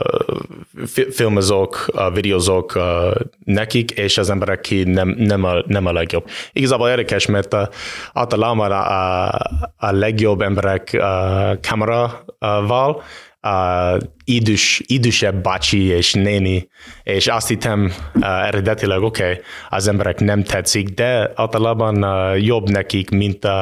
filmezok, 1.11 1.85
uh, 1.93 2.15
videózok 2.15 2.75
uh, 2.75 3.15
nekik, 3.45 3.91
és 3.91 4.19
az 4.19 4.31
emberek 4.31 4.61
ki 4.61 4.83
nem, 4.83 5.09
nem, 5.09 5.45
a, 5.45 5.63
nem 5.67 5.87
a 5.87 5.93
legjobb. 5.93 6.29
Igazából 6.53 6.89
érdekes, 6.89 7.27
mert 7.27 7.55
uh, 7.55 7.69
általában 8.13 8.73
a, 8.73 8.91
a, 8.91 9.31
a 9.77 9.93
legjobb 9.93 10.41
emberek 10.41 10.91
uh, 10.95 11.61
kameraval 11.61 13.03
uh, 13.43 13.53
uh, 13.93 13.97
idős, 14.25 14.83
idősebb 14.87 15.43
bácsi 15.43 15.83
és 15.83 16.13
néni, 16.13 16.69
és 17.03 17.27
azt 17.27 17.49
hittem 17.49 17.93
uh, 18.15 18.47
eredetileg, 18.47 19.03
oké, 19.03 19.23
okay, 19.23 19.41
az 19.69 19.89
emberek 19.89 20.21
nem 20.21 20.43
tetszik, 20.43 20.89
de 20.89 21.31
általában 21.35 22.05
uh, 22.05 22.45
jobb 22.45 22.69
nekik, 22.69 23.11
mint 23.11 23.45
uh, 23.45 23.53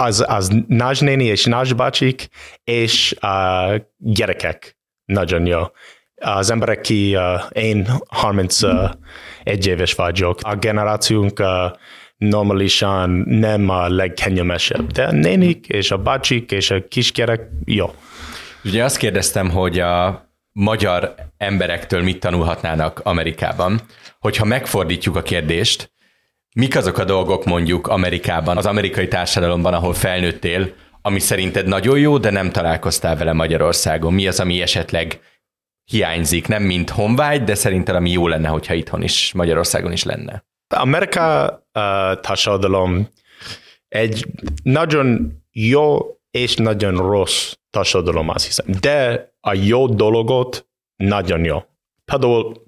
az, 0.00 0.24
az 0.28 0.62
néni 1.00 1.24
és 1.24 1.44
bácsik, 1.76 2.28
és 2.64 3.14
uh, 3.22 3.80
gyerekek. 3.98 4.76
Nagyon 5.04 5.46
jó. 5.46 5.60
Az 6.14 6.50
emberek, 6.50 6.80
ki 6.80 7.16
uh, 7.16 7.22
én 7.52 7.86
31 8.06 9.66
éves 9.66 9.94
vagyok, 9.94 10.38
a 10.42 10.54
generációnk 10.54 11.38
uh, 11.40 11.46
normálisan 12.16 13.10
nem 13.26 13.68
a 13.68 13.88
legkenyemesebb, 13.88 14.90
de 14.90 15.04
a 15.04 15.12
nénik 15.12 15.66
és 15.68 15.90
a 15.90 15.96
bácsik 15.96 16.50
és 16.50 16.70
a 16.70 16.84
kisgyerek, 16.88 17.48
jó. 17.64 17.90
Ugye 18.64 18.84
azt 18.84 18.96
kérdeztem, 18.96 19.50
hogy 19.50 19.78
a 19.78 20.28
magyar 20.52 21.14
emberektől 21.36 22.02
mit 22.02 22.20
tanulhatnának 22.20 23.00
Amerikában. 23.02 23.80
Hogyha 24.20 24.44
megfordítjuk 24.44 25.16
a 25.16 25.22
kérdést, 25.22 25.92
mik 26.54 26.76
azok 26.76 26.98
a 26.98 27.04
dolgok 27.04 27.44
mondjuk 27.44 27.86
Amerikában, 27.86 28.56
az 28.56 28.66
amerikai 28.66 29.08
társadalomban, 29.08 29.74
ahol 29.74 29.94
felnőttél, 29.94 30.72
ami 31.02 31.18
szerinted 31.18 31.66
nagyon 31.66 31.98
jó, 31.98 32.18
de 32.18 32.30
nem 32.30 32.50
találkoztál 32.50 33.16
vele 33.16 33.32
Magyarországon? 33.32 34.12
Mi 34.12 34.26
az, 34.26 34.40
ami 34.40 34.62
esetleg 34.62 35.20
hiányzik, 35.84 36.48
nem 36.48 36.62
mint 36.62 36.90
honvágy, 36.90 37.44
de 37.44 37.54
szerinted 37.54 37.94
ami 37.94 38.10
jó 38.10 38.28
lenne, 38.28 38.48
hogyha 38.48 38.74
itthon 38.74 39.02
is, 39.02 39.32
Magyarországon 39.32 39.92
is 39.92 40.02
lenne? 40.02 40.44
Amerika 40.74 41.44
uh, 41.46 42.20
társadalom 42.20 43.08
egy 43.88 44.26
nagyon 44.62 45.32
jó 45.50 45.98
és 46.34 46.56
nagyon 46.56 46.96
rossz 46.96 47.52
társadalom, 47.70 48.28
azt 48.28 48.46
hiszem. 48.46 48.66
De 48.80 49.28
a 49.40 49.54
jó 49.54 49.86
dologot 49.86 50.68
nagyon 50.96 51.44
jó. 51.44 51.62
Például 52.04 52.62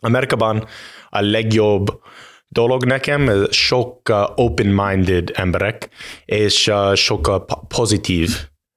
Amerikában 0.00 0.66
a 1.08 1.20
legjobb 1.20 2.02
dolog 2.48 2.84
nekem, 2.84 3.46
sok 3.50 4.08
uh, 4.08 4.38
open-minded 4.38 5.30
emberek, 5.34 5.88
és 6.24 6.66
uh, 6.66 6.94
sok 6.94 7.28
uh, 7.28 7.58
pozitív 7.68 8.30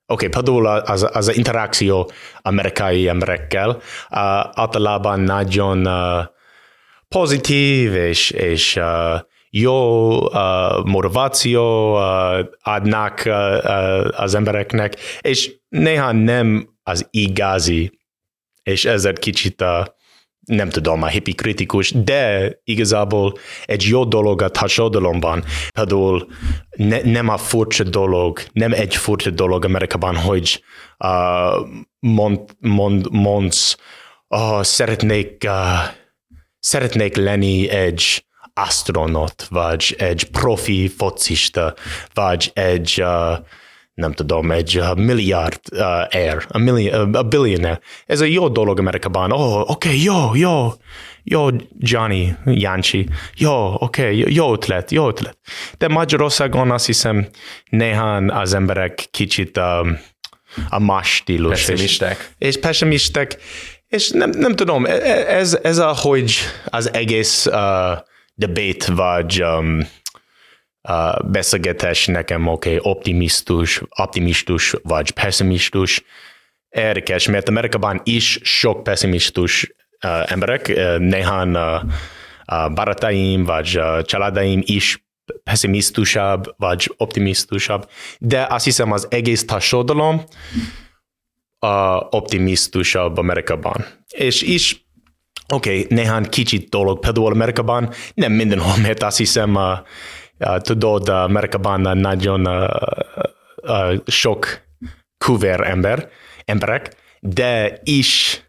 Oké, 0.10 0.28
okay, 0.28 0.42
például 0.42 0.68
az, 0.68 1.08
az 1.12 1.36
interakció 1.36 2.12
amerikai 2.42 3.08
emberekkel 3.08 3.82
általában 4.52 5.20
nagyon 5.20 5.88
pozitív, 7.08 7.96
és, 7.96 8.32
és 8.32 8.80
jó 9.60 10.18
uh, 10.18 10.86
motiváció 10.86 11.94
uh, 11.96 12.46
adnak 12.62 13.24
uh, 13.26 13.34
uh, 13.64 14.22
az 14.22 14.36
embereknek, 14.36 14.96
és 15.22 15.56
néha 15.70 16.12
nem 16.12 16.70
az 16.84 17.08
igazi, 17.10 18.00
és 18.64 18.86
ezért 18.86 19.20
kicsit 19.20 19.62
uh, 19.62 19.86
nem 20.48 20.70
tudom, 20.70 21.02
a 21.02 21.08
hippi 21.08 21.34
kritikus, 21.34 21.92
de 21.92 22.52
igazából 22.64 23.38
egy 23.66 23.84
jó 23.84 24.06
dolog 24.06 24.42
a 24.42 24.50
társadalomban. 24.50 25.44
Például 25.74 26.28
ne, 26.76 27.02
nem 27.02 27.28
a 27.30 27.38
furcsa 27.38 27.84
dolog, 27.84 28.40
nem 28.52 28.74
egy 28.74 28.96
furcsa 28.96 29.30
dolog 29.30 29.66
Amerikában, 29.66 30.16
hogy 30.16 30.64
uh, 30.98 31.68
mond, 32.00 32.40
mond, 32.60 33.12
mondsz, 33.12 33.78
oh, 34.28 34.64
szeretnék, 34.64 35.44
uh, 35.46 35.96
szeretnék 36.60 37.16
lenni 37.16 37.70
egy 37.70 38.27
astronaut, 38.58 39.48
vagy 39.50 39.96
egy 39.98 40.24
profi 40.24 40.88
focista, 40.98 41.74
vagy 42.14 42.52
egy 42.54 43.02
uh, 43.02 43.38
nem 43.94 44.14
tudom, 44.14 44.52
egy 44.52 44.80
uh, 44.80 44.96
milliárd 44.96 45.60
uh, 45.72 45.80
air, 46.10 46.46
a, 46.48 46.58
million, 46.58 47.10
uh, 47.10 47.18
a 47.20 47.24
billionaire. 47.24 47.80
Ez 48.06 48.22
a 48.22 48.26
jó 48.26 48.48
dolog 48.48 48.80
Amerikában. 48.80 49.32
Oh, 49.32 49.60
oké, 49.60 49.70
okay, 49.70 50.04
jó, 50.04 50.36
jó, 50.36 50.74
jó, 51.24 51.48
Johnny, 51.78 52.36
Jancsi, 52.46 53.08
jó, 53.36 53.74
oké, 53.74 54.02
okay, 54.02 54.34
jó 54.34 54.54
ötlet, 54.54 54.92
jó 54.92 55.08
ötlet. 55.08 55.38
De 55.78 55.88
Magyarországon 55.88 56.72
azt 56.72 56.86
hiszem 56.86 57.28
néhány 57.70 58.30
az 58.30 58.54
emberek 58.54 59.08
kicsit 59.12 59.58
um, 59.58 60.00
a 60.70 60.80
más 60.80 61.16
stílus. 61.16 61.66
Pessimisták. 61.66 62.32
És, 62.38 62.48
és 62.48 62.60
pessimisták, 62.60 63.38
és 63.88 64.10
nem, 64.10 64.30
nem 64.30 64.56
tudom, 64.56 64.86
e- 64.86 64.90
e- 64.90 65.36
ez, 65.36 65.60
ez 65.64 65.78
a, 65.78 65.94
hogy 65.96 66.36
az 66.66 66.94
egész 66.94 67.46
uh, 67.46 67.54
debate 68.38 68.94
vagy 68.94 69.44
um, 69.44 69.80
uh, 70.90 71.30
beszélgetés 71.30 72.06
nekem 72.06 72.48
oké, 72.48 72.78
okay, 72.78 72.92
optimistus, 72.92 73.82
optimistus 73.90 74.76
vagy 74.82 75.12
pessimistus. 75.12 76.04
Érdekes, 76.70 77.28
mert 77.28 77.50
Amerikában 77.50 78.02
is 78.04 78.40
sok 78.44 78.84
pessimistus 78.84 79.76
uh, 80.04 80.32
emberek, 80.32 80.68
uh, 80.70 80.98
néhány 80.98 81.50
uh, 81.50 81.84
uh, 82.52 82.74
barátaim 82.74 83.44
vagy 83.44 83.78
uh, 83.78 84.02
családaim 84.02 84.62
is 84.66 85.06
pessimisztusabb 85.44 86.54
vagy 86.58 86.94
optimisztusabb, 86.98 87.90
de 88.20 88.46
azt 88.50 88.66
hiszem 88.66 88.92
az 88.92 89.08
egész 89.10 89.46
társadalom 89.46 90.24
uh, 91.60 92.14
optimisztusabb 92.14 93.18
Amerikában. 93.18 93.86
És 94.08 94.42
is 94.42 94.87
oké, 95.54 95.80
okay, 95.80 95.98
néhány 95.98 96.30
kicsit 96.30 96.70
dolog. 96.70 97.00
Például 97.00 97.32
Amerikában, 97.32 97.90
nem 98.14 98.32
mindenhol, 98.32 98.78
mert 98.82 99.04
azt 99.04 99.18
hiszem 99.18 99.56
uh, 99.56 99.78
uh, 100.40 100.58
tudod, 100.58 101.10
Amerikában 101.10 101.98
nagyon 101.98 102.48
uh, 102.48 102.70
uh, 103.56 103.98
sok 104.06 104.66
kuver 105.18 105.60
ember, 105.60 106.10
emberek, 106.46 106.96
de 107.20 107.80
is 107.84 108.42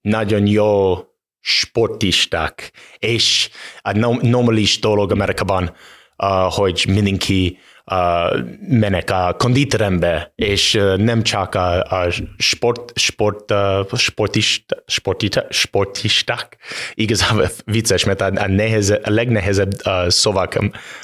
nagyon 0.00 0.46
jó 0.46 0.98
sportisták, 1.40 2.72
és 2.98 3.50
a 3.80 3.92
normális 4.22 4.78
dolog 4.78 5.12
Amerikában, 5.12 5.74
uh, 6.16 6.52
hogy 6.52 6.84
mindenki 6.88 7.58
menek 8.68 9.10
a 9.10 9.34
konditerembe, 9.38 10.32
és 10.34 10.72
nem 10.96 11.22
csak 11.22 11.54
a, 11.54 11.82
a 11.82 12.10
sport, 12.36 12.98
sport, 12.98 13.52
sportist, 13.92 14.64
sportita, 14.86 15.46
sportisták. 15.48 16.56
Igazából 16.94 17.48
vicces, 17.64 18.04
mert 18.04 18.20
a, 18.20 18.30
a, 18.34 18.46
nehez, 18.46 18.90
a 18.90 19.10
legnehezebb 19.10 19.72
uh, 19.84 20.08
szavak 20.08 20.58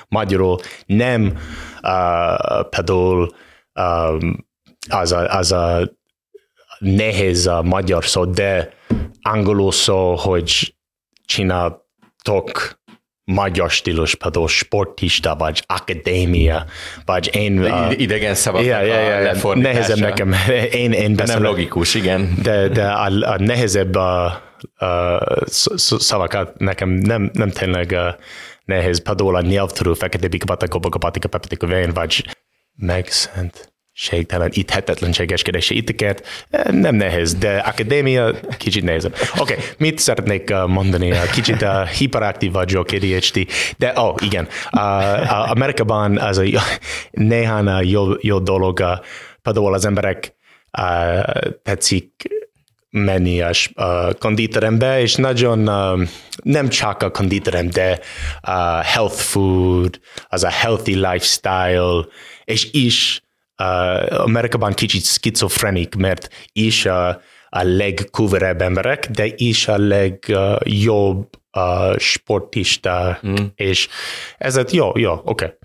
magyarul 0.08 0.58
nem 0.86 1.38
uh, 1.82 2.68
például 2.68 3.34
um, 3.74 4.46
az 4.88 5.12
a, 5.12 5.36
az 5.36 5.52
a 5.52 5.94
nehéz 6.78 7.46
a 7.46 7.62
magyar 7.62 8.04
szó, 8.04 8.24
de 8.24 8.72
angolul 9.20 9.72
szó, 9.72 10.14
hogy 10.14 10.74
csináltok 11.24 12.78
magyar 13.26 13.70
stílus, 13.70 14.14
például 14.14 14.48
sportista, 14.48 15.34
vagy 15.34 15.62
akadémia, 15.66 16.66
vagy 17.04 17.30
én... 17.32 17.58
Uh, 17.58 18.00
idegen 18.00 18.34
szavak 18.34 18.64
yeah, 18.64 18.86
yeah, 18.86 19.06
yeah, 19.06 19.22
lefordítása. 19.22 19.72
Nehezebb 19.72 19.98
nekem, 19.98 20.34
én, 20.82 20.92
én 20.92 21.14
beszélek. 21.14 21.40
Nem 21.40 21.50
logikus, 21.50 21.94
igen. 21.94 22.34
De, 22.42 22.68
de 22.68 22.86
a, 22.86 23.04
a 23.04 23.38
nehezebb 23.38 23.94
a, 23.94 24.24
a 24.74 25.18
szavakat 25.98 26.58
nekem 26.58 26.88
nem, 26.88 27.30
nem 27.32 27.50
tényleg 27.50 27.90
uh, 27.90 28.14
nehéz, 28.64 29.02
például 29.02 29.36
a 29.36 29.40
nyelvtörő 29.40 29.94
fekete 29.94 30.28
bika 30.28 30.44
patika, 30.44 30.78
baka 30.78 30.98
patika, 30.98 31.28
patika, 31.28 31.66
vén, 31.66 31.92
vagy 31.92 32.24
megszent 32.74 33.75
ségtelen, 33.98 34.50
itt 34.52 34.70
hetetlenségeskedési 34.70 35.76
itiket, 35.76 36.26
nem 36.70 36.94
nehéz, 36.94 37.34
de 37.34 37.56
akadémia 37.56 38.34
kicsit 38.58 38.84
nehezebb. 38.84 39.16
Oké, 39.38 39.52
okay, 39.52 39.64
mit 39.78 39.98
szeretnék 39.98 40.54
mondani? 40.66 41.12
Kicsit 41.32 41.62
uh, 41.62 41.88
hiperaktív 41.88 42.52
vagyok, 42.52 42.88
ADHD, 42.90 43.46
de 43.76 43.92
ó, 43.98 44.02
oh, 44.02 44.14
igen, 44.22 44.48
Amerikában 45.28 46.18
az 46.18 46.38
a 46.38 46.44
néhány 47.10 47.86
jó, 47.86 48.06
jó 48.20 48.38
dolog, 48.38 48.78
uh, 48.78 48.88
például 49.42 49.74
az 49.74 49.84
emberek 49.84 50.34
tetszik 51.62 52.10
menni 52.90 53.40
a 53.40 53.50
uh, 53.74 54.12
konditerembe, 54.18 55.00
és 55.00 55.14
nagyon 55.14 55.58
nem 56.42 56.68
csak 56.68 57.02
a 57.02 57.10
konditerem, 57.10 57.70
de 57.70 58.00
uh, 58.48 58.84
health 58.84 59.20
food, 59.20 60.00
az 60.28 60.44
a 60.44 60.50
healthy 60.50 60.94
lifestyle, 60.94 62.04
és 62.44 62.72
is 62.72 63.25
Amerikában 64.08 64.72
kicsit 64.72 65.04
skizofrenik, 65.04 65.94
mert 65.94 66.28
is 66.52 66.86
a, 66.86 67.08
a 67.48 67.62
legkuverebb 67.62 68.60
emberek, 68.60 69.06
de 69.10 69.26
is 69.36 69.68
a 69.68 69.78
legjobb 69.78 71.28
uh, 71.52 71.98
sportista, 71.98 73.18
mm. 73.26 73.34
és 73.54 73.88
ezért 74.38 74.70
jó, 74.70 74.98
jó, 74.98 75.12
oké. 75.12 75.30
Okay. 75.30 75.56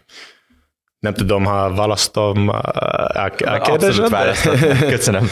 Nem 0.99 1.13
tudom, 1.13 1.45
ha 1.45 1.73
választom 1.73 2.49
a, 2.49 2.61
a 3.45 3.59
kérdésre. 3.61 4.33
Köszönöm. 4.95 5.29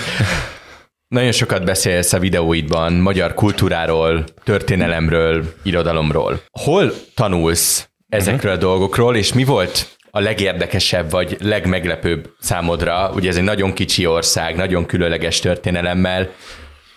Nagyon 1.07 1.31
sokat 1.31 1.63
beszélsz 1.65 2.13
a 2.13 2.19
videóidban 2.19 2.93
magyar 2.93 3.33
kultúráról, 3.33 4.23
történelemről, 4.43 5.53
irodalomról. 5.63 6.41
Hol 6.51 6.91
tanulsz 7.13 7.89
ezekről 8.09 8.53
uh-huh. 8.53 8.67
a 8.67 8.69
dolgokról, 8.69 9.15
és 9.15 9.33
mi 9.33 9.43
volt 9.43 9.97
a 10.11 10.19
legérdekesebb 10.19 11.09
vagy 11.09 11.37
legmeglepőbb 11.39 12.33
számodra? 12.39 13.11
Ugye 13.13 13.29
ez 13.29 13.37
egy 13.37 13.43
nagyon 13.43 13.73
kicsi 13.73 14.05
ország, 14.05 14.55
nagyon 14.55 14.85
különleges 14.85 15.39
történelemmel. 15.39 16.29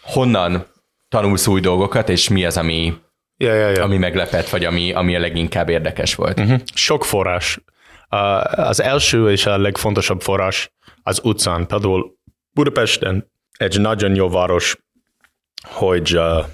Honnan 0.03 0.67
tanulsz 1.09 1.47
új 1.47 1.61
dolgokat, 1.61 2.09
és 2.09 2.29
mi 2.29 2.45
az, 2.45 2.57
ami, 2.57 2.95
ja, 3.37 3.55
ja, 3.55 3.69
ja. 3.69 3.83
ami 3.83 3.97
meglepett, 3.97 4.49
vagy 4.49 4.65
ami, 4.65 4.93
ami 4.93 5.17
a 5.17 5.21
leginkább 5.21 5.69
érdekes 5.69 6.15
volt? 6.15 6.41
Uh-huh. 6.41 6.61
Sok 6.75 7.05
forrás. 7.05 7.59
Az 8.55 8.83
első 8.83 9.31
és 9.31 9.47
a 9.47 9.59
legfontosabb 9.59 10.21
forrás 10.21 10.73
az 11.03 11.21
utcán. 11.23 11.67
Például 11.67 12.15
Budapesten 12.51 13.31
egy 13.59 13.81
nagyon 13.81 14.15
jó 14.15 14.29
város, 14.29 14.77
hogy 15.63 16.17
uh, 16.17 16.45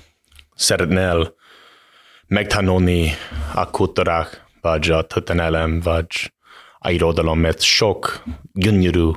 szeretnél 0.54 1.34
megtanulni 2.26 3.14
a 3.54 3.70
kultúrák, 3.70 4.44
vagy 4.60 4.90
a 4.90 5.02
történelem, 5.02 5.80
vagy 5.80 6.32
a 6.78 6.90
irodalom, 6.90 7.38
mert 7.38 7.60
sok 7.60 8.22
gyönyörű 8.52 9.10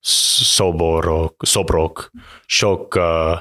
szoborok, 0.00 1.42
szobrok, 1.46 2.10
sok 2.46 2.94
uh, 2.94 3.38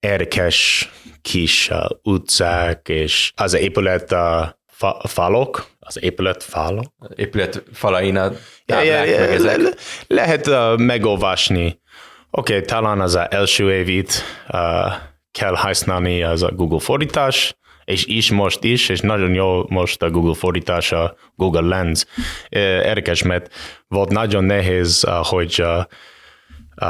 érdekes 0.00 0.90
kis 1.22 1.68
uh, 1.68 1.84
utcák, 2.02 2.88
és 2.88 3.32
az 3.36 3.54
épület 3.54 4.12
uh, 4.12 4.46
fa, 4.66 5.00
falok, 5.08 5.66
az 5.78 6.02
épület 6.02 6.42
falok. 6.42 6.92
Épület 7.14 7.62
falain 7.72 8.16
a 8.16 8.30
táblák, 8.66 8.86
yeah, 8.86 9.08
yeah, 9.08 9.30
yeah, 9.30 9.42
le, 9.42 9.56
le, 9.56 9.74
lehet 10.06 10.46
uh, 10.46 10.78
megolvasni. 10.78 11.80
Oké, 12.30 12.54
okay, 12.54 12.66
talán 12.66 13.00
az 13.00 13.16
első 13.16 13.72
évit 13.72 14.22
uh, 14.48 14.92
kell 15.30 15.54
használni 15.54 16.22
az 16.22 16.42
a 16.42 16.50
Google 16.50 16.80
fordítás, 16.80 17.54
és 17.84 18.06
is 18.06 18.30
most 18.30 18.64
is, 18.64 18.88
és 18.88 19.00
nagyon 19.00 19.34
jó 19.34 19.64
most 19.68 20.02
a 20.02 20.10
Google 20.10 20.34
fordítása, 20.34 21.14
Google 21.36 21.76
Lens. 21.76 22.04
Érdekes, 22.84 23.22
mert 23.22 23.54
volt 23.88 24.10
nagyon 24.10 24.44
nehéz, 24.44 25.06
hogy 25.22 25.64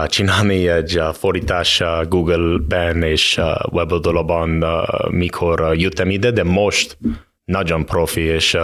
csinálni 0.07 0.69
egy 0.69 1.01
fordítás 1.13 1.83
Google-ben 2.09 3.03
és 3.03 3.41
weboldalban, 3.71 4.65
mikor 5.11 5.75
jöttem 5.77 6.11
ide, 6.11 6.31
de 6.31 6.45
most 6.45 6.99
nagyon 7.45 7.87
profi, 7.87 8.21
és 8.21 8.57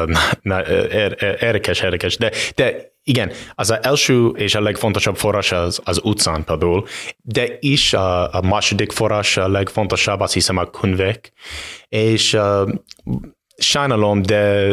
érdekes, 1.41 1.81
érdekes. 1.81 2.17
De, 2.17 2.33
de 2.55 2.97
igen, 3.09 3.33
az 3.55 3.79
első 3.83 4.27
és 4.27 4.55
a 4.55 4.61
legfontosabb 4.61 5.17
forrás 5.17 5.53
az, 5.53 5.81
az 5.85 6.01
utcán 6.03 6.45
például, 6.45 6.87
de 7.23 7.57
is 7.61 7.93
a, 7.93 8.35
a 8.35 8.41
második 8.41 8.93
forrás 8.93 9.37
a 9.37 9.49
legfontosabb, 9.49 10.21
azt 10.21 10.33
hiszem 10.33 10.57
a 10.57 10.71
könyvek, 10.71 11.33
és 11.89 12.33
uh, 12.33 12.73
sajnálom, 13.57 14.23
de 14.23 14.73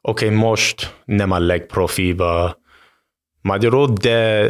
oké, 0.00 0.24
okay, 0.24 0.36
most 0.36 0.96
nem 1.04 1.30
a 1.30 1.38
legprofibb 1.38 2.18
a 2.18 2.60
magyarul, 3.40 3.92
de 4.00 4.48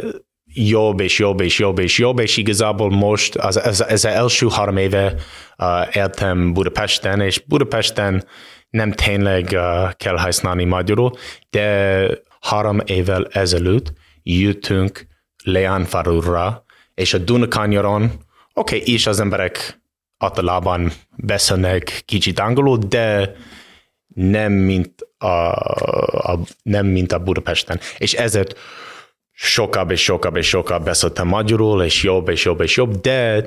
jobb 0.54 1.00
és 1.00 1.18
jobb 1.18 1.40
és 1.40 1.58
jobb 1.58 1.78
és 1.78 1.98
jobb, 1.98 2.18
és 2.18 2.36
igazából 2.36 2.90
most 2.90 3.36
az, 3.36 3.56
az, 3.56 3.84
az 3.88 4.04
első 4.04 4.46
három 4.48 4.76
éve 4.76 5.14
uh, 5.58 5.96
éltem 5.96 6.52
Budapesten, 6.52 7.20
és 7.20 7.38
Budapesten 7.46 8.24
nem 8.70 8.92
tényleg 8.92 9.48
uh, 9.52 9.92
kell 9.92 10.16
használni 10.16 10.64
magyarul, 10.64 11.12
de 11.50 12.06
három 12.40 12.80
évvel 12.84 13.26
ezelőtt 13.26 13.92
jöttünk 14.22 15.06
Leánfarúra, 15.44 16.64
és 16.94 17.14
a 17.14 17.18
Dunakanyaron, 17.18 18.04
oké, 18.54 18.76
okay, 18.76 18.92
és 18.92 19.06
az 19.06 19.20
emberek 19.20 19.80
általában 20.18 20.92
beszélnek 21.16 22.02
kicsit 22.04 22.38
angolul, 22.38 22.78
de 22.78 23.34
nem 24.14 24.52
mint 24.52 25.06
a, 25.18 25.26
a, 26.32 26.38
nem 26.62 26.86
mint 26.86 27.12
a 27.12 27.18
Budapesten. 27.18 27.80
És 27.98 28.12
ezért 28.12 28.58
sokább 29.32 29.90
és 29.90 30.02
sokább 30.02 30.36
és 30.36 30.48
sokább 30.48 30.84
beszéltem 30.84 31.28
magyarul, 31.28 31.82
és 31.82 32.02
jobb 32.02 32.28
és 32.28 32.44
jobb 32.44 32.60
és 32.60 32.76
jobb, 32.76 33.00
de 33.00 33.44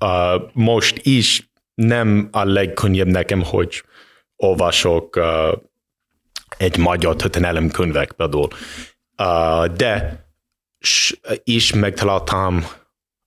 uh, 0.00 0.42
most 0.52 1.00
is 1.02 1.48
nem 1.74 2.28
a 2.32 2.44
legkönnyebb 2.44 3.06
nekem, 3.06 3.42
hogy 3.42 3.82
olvasok 4.44 5.16
uh, 5.16 5.58
egy 6.56 6.76
magyar 6.76 7.16
történelem 7.16 7.70
könyvek 7.70 8.12
például. 8.12 8.48
Uh, 9.18 9.66
de 9.66 10.22
is 11.44 11.72
megtaláltam 11.72 12.66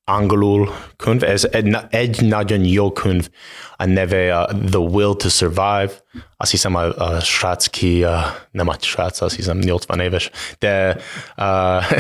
angolul 0.04 0.74
könyv, 0.96 1.24
ez 1.24 1.48
egy, 1.52 1.78
egy 1.90 2.22
nagyon 2.22 2.64
jó 2.64 2.92
könyv, 2.92 3.30
a 3.76 3.86
neve 3.86 4.38
uh, 4.38 4.70
The 4.70 4.80
Will 4.80 5.16
to 5.16 5.30
Survive, 5.30 5.90
azt 6.38 6.52
hiszem 6.52 6.76
a, 6.76 6.98
a 6.98 7.20
srác 7.20 7.68
ki, 7.68 8.04
uh, 8.04 8.12
nem 8.52 8.68
a 8.68 8.76
srác, 8.80 9.22
azt 9.22 9.36
hiszem 9.36 9.58
80 9.58 10.00
éves, 10.00 10.30
de 10.60 10.98
uh, 11.38 11.46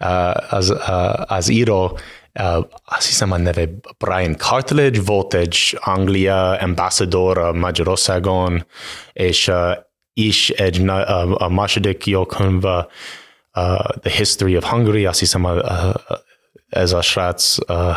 uh, 0.00 0.52
az, 0.52 0.70
uh, 0.70 1.32
az 1.32 1.48
író, 1.48 1.98
azt 2.84 3.06
hiszem 3.06 3.32
a 3.32 3.36
neve 3.36 3.68
Brian 3.98 4.36
Cartledge, 4.36 5.00
volt 5.04 5.34
egy 5.34 5.78
Anglia 5.80 6.56
ambassador 6.56 7.38
a 7.38 7.52
Magyarországon, 7.52 8.66
és 9.12 9.48
uh, 9.48 9.76
is 10.12 10.50
egy 10.50 10.78
uh, 10.80 11.42
a 11.42 11.48
második 11.48 12.06
jó 12.06 12.26
könyv, 12.26 12.64
uh, 12.64 12.84
The 14.00 14.10
History 14.10 14.56
of 14.56 14.64
Hungary, 14.64 15.06
azt 15.06 15.18
hiszem 15.18 15.44
a, 15.44 15.56
a, 15.58 16.00
ez 16.68 16.92
a 16.92 17.00
srác 17.00 17.56
uh, 17.68 17.96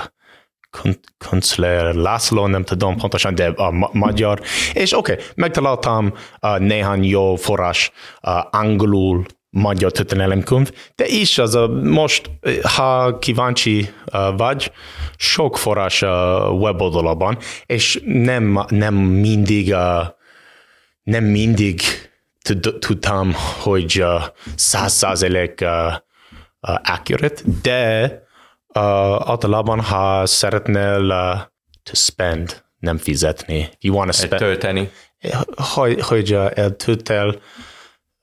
Kunzler 1.17 1.93
László, 1.93 2.47
nem 2.47 2.63
tudom 2.63 2.97
pontosan, 2.97 3.35
de 3.35 3.47
a 3.47 3.71
ma- 3.71 3.89
magyar. 3.93 4.41
És 4.73 4.97
oké, 4.97 5.11
okay, 5.11 5.25
megtaláltam 5.35 6.13
uh, 6.41 6.59
néhány 6.59 7.03
jó 7.03 7.35
forrás 7.35 7.91
uh, 8.21 8.55
angolul 8.55 9.25
magyar 9.53 9.91
történelemkönyv, 9.91 10.71
de 10.95 11.07
is 11.07 11.37
az 11.37 11.55
a 11.55 11.67
most, 11.67 12.29
ha 12.75 13.19
kíváncsi 13.19 13.93
vagy, 14.37 14.71
sok 15.15 15.57
forrás 15.57 16.01
a 16.01 16.49
weboldalban, 16.51 17.37
és 17.65 18.01
nem, 18.05 18.65
nem 18.69 18.95
mindig 18.95 19.67
uh, 19.73 20.07
nem 21.03 21.23
mindig 21.23 21.81
tudtam, 22.79 23.33
hogy 23.59 24.03
száz 24.55 24.93
százalék 24.93 25.65
accurate, 26.61 27.41
de 27.61 28.11
általában, 29.19 29.81
ha 29.81 30.25
szeretnél 30.25 31.07
to 31.83 31.95
spend, 31.95 32.63
nem 32.79 32.97
fizetni, 32.97 33.69
you 33.79 33.95
want 33.95 34.11
to 34.11 34.17
spend. 34.17 34.41
Tölteni. 34.41 34.91
Hogy, 35.55 36.01
hogy 36.01 36.33
eltöltel 36.53 37.35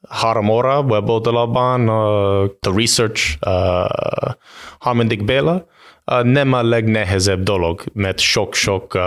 három 0.09 0.49
óra 0.49 0.81
weboldalában, 0.81 1.89
uh, 1.89 2.51
the 2.61 2.73
research, 2.75 3.37
uh, 3.47 4.35
harmadik 4.79 5.25
Béla, 5.25 5.67
uh, 6.05 6.23
nem 6.23 6.53
a 6.53 6.63
legnehezebb 6.63 7.43
dolog, 7.43 7.85
mert 7.93 8.19
sok-sok 8.19 8.99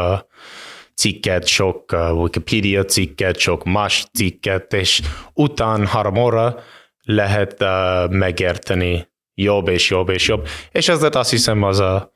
cikket, 0.96 1.46
sok 1.48 1.96
Wikipedia 2.12 2.86
cikket, 2.86 3.38
sok 3.38 3.64
más 3.64 4.06
cikket, 4.14 4.74
és 4.74 5.02
után 5.34 5.86
három 5.86 6.18
óra 6.18 6.56
lehet 7.04 7.64
megérteni 8.10 9.08
jobb 9.34 9.68
és 9.68 9.90
jobb 9.90 10.10
és 10.10 10.28
jobb. 10.28 10.48
És 10.72 10.90
ezért 10.90 11.16
azt 11.16 11.30
hiszem 11.30 11.64
az 11.64 11.80
a 11.80 12.12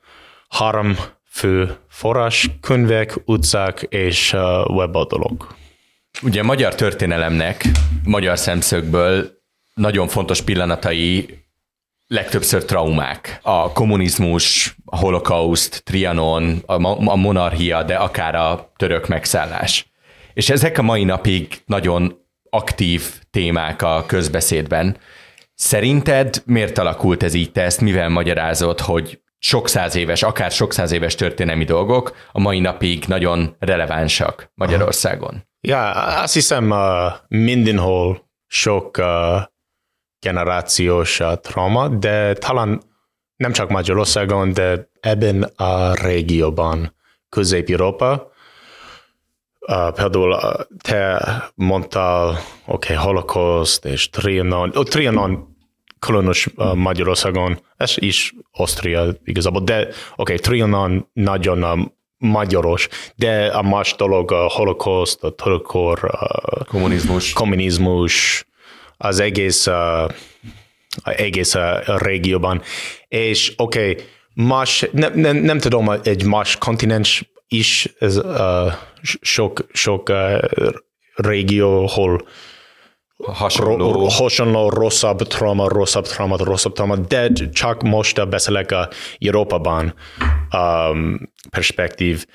három 0.48 0.96
fő 1.28 1.76
forrás, 1.88 2.50
könyvek, 2.60 3.22
utcák 3.24 3.86
és 3.88 4.32
weboldalok. 4.66 5.54
Ugye 6.22 6.42
magyar 6.42 6.74
történelemnek, 6.74 7.64
magyar 8.04 8.38
szemszögből 8.38 9.30
nagyon 9.74 10.08
fontos 10.08 10.42
pillanatai 10.42 11.38
legtöbbször 12.06 12.64
traumák. 12.64 13.38
A 13.42 13.72
kommunizmus, 13.72 14.76
a 14.84 14.96
holokauszt, 14.96 15.84
Trianon, 15.84 16.62
a, 16.66 17.16
monarchia, 17.16 17.82
de 17.82 17.94
akár 17.94 18.34
a 18.34 18.72
török 18.76 19.08
megszállás. 19.08 19.90
És 20.34 20.50
ezek 20.50 20.78
a 20.78 20.82
mai 20.82 21.04
napig 21.04 21.62
nagyon 21.66 22.18
aktív 22.50 23.02
témák 23.30 23.82
a 23.82 24.04
közbeszédben. 24.06 24.96
Szerinted 25.54 26.42
miért 26.46 26.78
alakult 26.78 27.22
ez 27.22 27.34
így? 27.34 27.52
Te 27.52 27.62
ezt 27.62 27.80
mivel 27.80 28.08
magyarázod, 28.08 28.80
hogy 28.80 29.20
sok 29.38 29.68
száz 29.68 29.94
éves, 29.94 30.22
akár 30.22 30.50
sok 30.50 30.72
száz 30.72 30.92
éves 30.92 31.14
történelmi 31.14 31.64
dolgok 31.64 32.16
a 32.32 32.40
mai 32.40 32.60
napig 32.60 33.04
nagyon 33.06 33.56
relevánsak 33.58 34.50
Magyarországon? 34.54 35.44
Ja, 35.66 35.90
azt 36.22 36.34
hiszem 36.34 36.70
uh, 36.70 37.12
mindenhol 37.28 38.28
sok 38.46 38.98
uh, 38.98 39.42
generációs 40.20 41.20
uh, 41.20 41.32
trauma, 41.34 41.88
de 41.88 42.32
talán 42.32 42.82
nem 43.36 43.52
csak 43.52 43.68
Magyarországon, 43.68 44.52
de 44.52 44.90
ebben 45.00 45.42
a 45.42 45.94
régióban, 45.94 46.94
Közép-Európa, 47.28 48.34
Uh, 49.68 49.92
például 49.92 50.32
uh, 50.32 50.52
te 50.82 51.22
mondtál, 51.54 52.28
oké, 52.66 52.92
okay, 52.92 53.04
holokauszt 53.04 53.84
és 53.84 54.10
Trianon, 54.10 54.72
oh, 54.74 54.84
Trianon 54.84 55.56
különös 55.98 56.46
uh, 56.56 56.74
Magyarországon, 56.74 57.58
ez 57.76 57.92
is 57.96 58.34
Ausztria 58.52 59.06
igazából, 59.24 59.60
de 59.60 59.80
oké, 59.80 59.94
okay, 60.16 60.36
Trianon 60.36 61.08
nagyon 61.12 61.62
uh, 61.62 61.86
magyaros, 62.18 62.88
de 63.14 63.46
a 63.46 63.62
más 63.62 63.94
dolog 63.96 64.32
a 64.32 64.46
holokauszt, 64.48 65.24
a 65.24 65.30
törökor, 65.30 65.98
uh, 66.04 66.66
kommunizmus. 66.66 67.32
kommunizmus, 67.32 68.46
az 68.96 69.20
egész, 69.20 69.66
uh, 69.66 70.10
egész 71.04 71.54
uh, 71.54 71.98
régióban. 71.98 72.62
És 73.08 73.52
oké, 73.56 73.90
okay, 73.90 74.04
más, 74.34 74.84
nem, 74.92 75.12
nem, 75.14 75.36
nem 75.36 75.58
tudom, 75.58 75.90
egy 76.02 76.24
más 76.24 76.56
kontinens 76.56 77.30
is 77.48 77.88
ez 77.98 78.16
uh, 78.16 78.72
sok, 79.20 79.66
sok 79.72 80.08
uh, 80.08 80.42
régió, 81.14 81.86
hol 81.86 82.26
hasonló. 83.24 83.92
Ro, 83.92 84.04
hasonló 84.08 84.68
rosszabb 84.68 85.22
trauma, 85.22 85.68
rosszabb 85.68 86.06
trauma, 86.06 86.36
rosszabb 86.36 86.72
trauma, 86.72 86.96
de 86.96 87.32
csak 87.52 87.82
most 87.82 88.28
beszélek 88.28 88.72
a 88.72 88.88
Európában 89.18 89.94
um, 90.52 91.32
perspektív. 91.50 92.26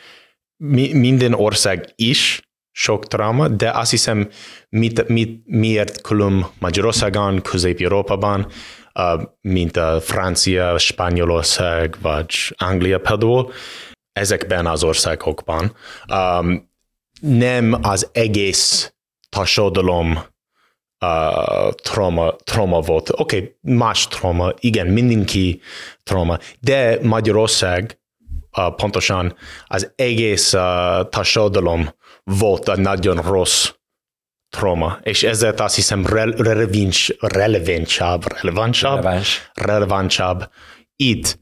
Mi, 0.58 0.94
minden 0.94 1.34
ország 1.34 1.94
is 1.96 2.50
sok 2.72 3.08
trauma, 3.08 3.48
de 3.48 3.70
azt 3.70 3.91
hiszem, 3.91 4.30
mit, 4.70 5.08
mit, 5.08 5.41
miért 5.46 6.02
külön 6.02 6.46
Magyarországon, 6.60 7.41
Közép-Európában, 7.41 8.48
uh, 8.94 9.22
mint 9.41 9.78
a 9.78 10.02
Francia, 10.02 10.78
Spanyolország 10.78 11.96
vagy 12.02 12.36
Anglia 12.58 13.00
például, 13.00 13.52
ezekben 14.13 14.67
az 14.67 14.84
országokban 14.84 15.76
um, 16.13 16.70
nem 17.22 17.78
az 17.82 18.10
egész 18.12 18.94
társadalom 19.30 20.31
uh, 21.06 21.72
trauma, 21.74 22.36
trauma 22.44 22.80
volt. 22.80 23.10
Oké, 23.10 23.22
okay, 23.22 23.56
más 23.62 24.08
trauma, 24.08 24.54
igen, 24.60 24.88
mindenki 24.88 25.62
trauma, 26.04 26.38
de 26.60 27.00
Magyarország 27.02 28.00
uh, 28.58 28.76
pontosan 28.76 29.36
az 29.66 29.92
egész 29.96 30.54
uh, 30.54 30.62
társadalom 31.10 31.90
volt 32.24 32.68
a 32.68 32.78
nagyon 32.78 33.22
rossz 33.22 33.70
trauma, 34.50 35.00
és 35.04 35.24
ezért 35.24 35.60
azt 35.60 35.76
hiszem 35.76 36.06
relevánsabb, 37.20 38.34
relevánsabb, 38.34 39.08
relevánsabb 39.54 40.50
itt 40.96 41.40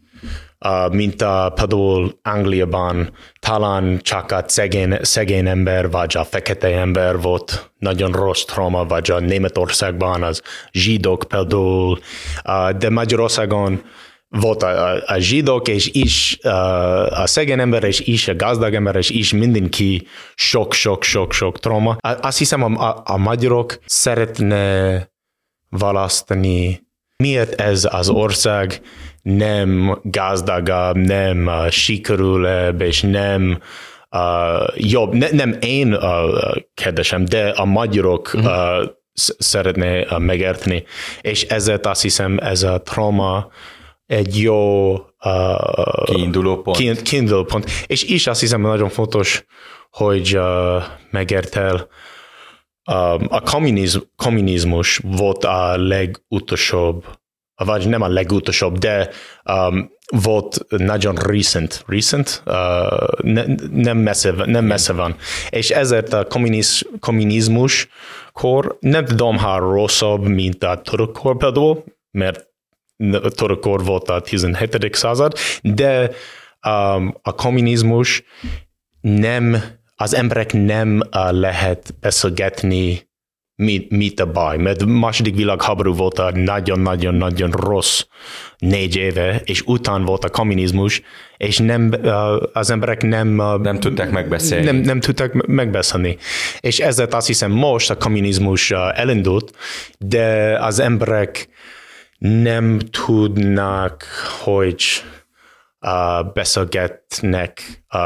mint 0.91 1.21
a 1.21 1.51
például 1.55 2.19
Angliában 2.23 3.11
talán 3.39 3.99
csak 4.01 4.31
a 4.31 4.43
szegény, 4.47 4.97
szegény 5.01 5.47
ember, 5.47 5.91
vagy 5.91 6.17
a 6.17 6.23
fekete 6.23 6.67
ember 6.67 7.21
volt 7.21 7.71
nagyon 7.77 8.11
rossz 8.11 8.43
trauma, 8.43 8.85
vagy 8.85 9.11
a 9.11 9.19
Németországban 9.19 10.23
az 10.23 10.41
zsidók 10.71 11.25
például, 11.27 11.99
de 12.77 12.89
Magyarországon 12.89 13.81
volt 14.29 14.63
a, 14.63 14.91
a, 14.91 15.03
a 15.05 15.17
zsidók, 15.17 15.67
és 15.67 15.89
is 15.93 16.39
uh, 16.43 17.19
a 17.19 17.27
szegény 17.27 17.59
ember, 17.59 17.83
és 17.83 17.99
is 17.99 18.27
a 18.27 18.35
gazdag 18.35 18.73
ember, 18.73 18.95
és 18.95 19.09
is 19.09 19.33
mindenki 19.33 20.07
sok, 20.35 20.73
sok, 20.73 21.03
sok, 21.03 21.33
sok 21.33 21.59
trauma. 21.59 21.97
Azt 21.99 22.37
hiszem, 22.37 22.63
a, 22.63 22.89
a, 22.89 23.01
a 23.05 23.17
magyarok 23.17 23.79
szeretne 23.85 25.09
választani, 25.69 26.87
miért 27.17 27.61
ez 27.61 27.87
az 27.91 28.09
ország 28.09 28.81
nem 29.21 29.99
gazdagabb, 30.03 30.95
nem 30.95 31.47
uh, 31.47 31.69
sikerülőbb, 31.69 32.81
és 32.81 33.01
nem 33.01 33.61
uh, 34.11 34.67
jobb. 34.75 35.13
Ne, 35.13 35.27
nem 35.31 35.57
én 35.61 35.93
uh, 35.93 36.55
kedvesem, 36.73 37.25
de 37.25 37.49
a 37.49 37.65
magyarok 37.65 38.31
uh, 38.33 38.43
szeretné 39.37 40.01
uh, 40.01 40.19
megérteni. 40.19 40.83
És 41.21 41.43
ezért 41.43 41.85
azt 41.85 42.01
hiszem, 42.01 42.37
ez 42.37 42.63
a 42.63 42.81
trauma 42.81 43.49
egy 44.05 44.41
jó 44.41 44.93
uh, 45.25 46.03
kiinduló 46.03 46.61
pont. 46.61 47.01
kiinduló 47.01 47.43
pont. 47.43 47.69
És 47.87 48.03
is 48.03 48.27
azt 48.27 48.39
hiszem, 48.39 48.61
nagyon 48.61 48.89
fontos, 48.89 49.45
hogy 49.89 50.37
uh, 50.37 50.83
megértel, 51.11 51.87
um, 52.91 53.25
a 53.29 53.41
kommunizmus, 53.41 54.03
kommunizmus 54.15 55.01
volt 55.03 55.43
a 55.43 55.77
legutolsóbb 55.77 57.18
vagy 57.65 57.87
nem 57.87 58.01
a 58.01 58.07
legutolsóbb, 58.07 58.77
de 58.77 59.09
um, 59.43 59.91
volt 60.07 60.65
nagyon 60.67 61.15
recent, 61.15 61.83
recent 61.87 62.43
uh, 62.45 62.53
ne, 63.21 63.43
nem, 63.71 63.97
messze, 63.97 64.31
nem 64.45 64.65
messze 64.65 64.93
van. 64.93 65.15
És 65.49 65.69
ezért 65.69 66.13
a 66.13 66.25
kommuniz, 66.25 66.87
kommunizmus 66.99 67.87
kor 68.31 68.77
nem 68.79 69.05
tudom, 69.05 69.37
ha 69.37 69.57
rosszabb, 69.57 70.27
mint 70.27 70.63
a 70.63 70.81
török 70.81 71.11
kor 71.11 71.37
például, 71.37 71.83
mert 72.11 72.47
török 73.35 73.59
kor 73.59 73.83
volt 73.83 74.09
a 74.09 74.21
17. 74.21 74.95
század, 74.95 75.33
de 75.61 76.11
um, 76.67 77.15
a 77.21 77.35
kommunizmus 77.35 78.23
nem, 79.01 79.63
az 79.95 80.13
emberek 80.13 80.53
nem 80.53 81.01
uh, 81.15 81.31
lehet 81.31 81.95
beszélgetni 81.99 83.08
mit, 83.59 83.89
mit 83.89 84.19
a 84.19 84.31
baj, 84.31 84.57
mert 84.57 84.85
második 84.85 85.35
világháború 85.35 85.93
volt 85.93 86.19
a 86.19 86.31
nagyon-nagyon-nagyon 86.31 87.51
rossz 87.51 88.05
négy 88.57 88.95
éve, 88.95 89.41
és 89.43 89.61
után 89.61 90.05
volt 90.05 90.23
a 90.23 90.29
kommunizmus, 90.29 91.01
és 91.37 91.57
nem, 91.57 91.93
az 92.53 92.69
emberek 92.69 93.01
nem... 93.01 93.27
Nem 93.61 93.79
tudták 93.79 94.11
megbeszélni. 94.11 94.65
Nem, 94.65 94.75
nem 94.75 94.99
tudták 94.99 95.33
megbeszélni. 95.33 96.17
És 96.59 96.79
ezért 96.79 97.13
azt 97.13 97.27
hiszem 97.27 97.51
most 97.51 97.89
a 97.89 97.97
kommunizmus 97.97 98.71
elindult, 98.71 99.51
de 99.97 100.57
az 100.59 100.79
emberek 100.79 101.49
nem 102.17 102.79
tudnak, 102.79 104.05
hogy 104.39 104.83
uh, 105.81 106.33
beszélgetnek 106.33 107.61
uh, 107.93 108.01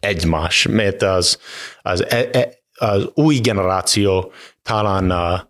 egymás, 0.00 0.66
mert 0.70 1.02
az, 1.02 1.38
az, 1.82 2.10
e, 2.10 2.28
e, 2.32 2.48
az 2.74 3.10
új 3.14 3.36
generáció 3.36 4.32
talán 4.66 5.10
a, 5.10 5.48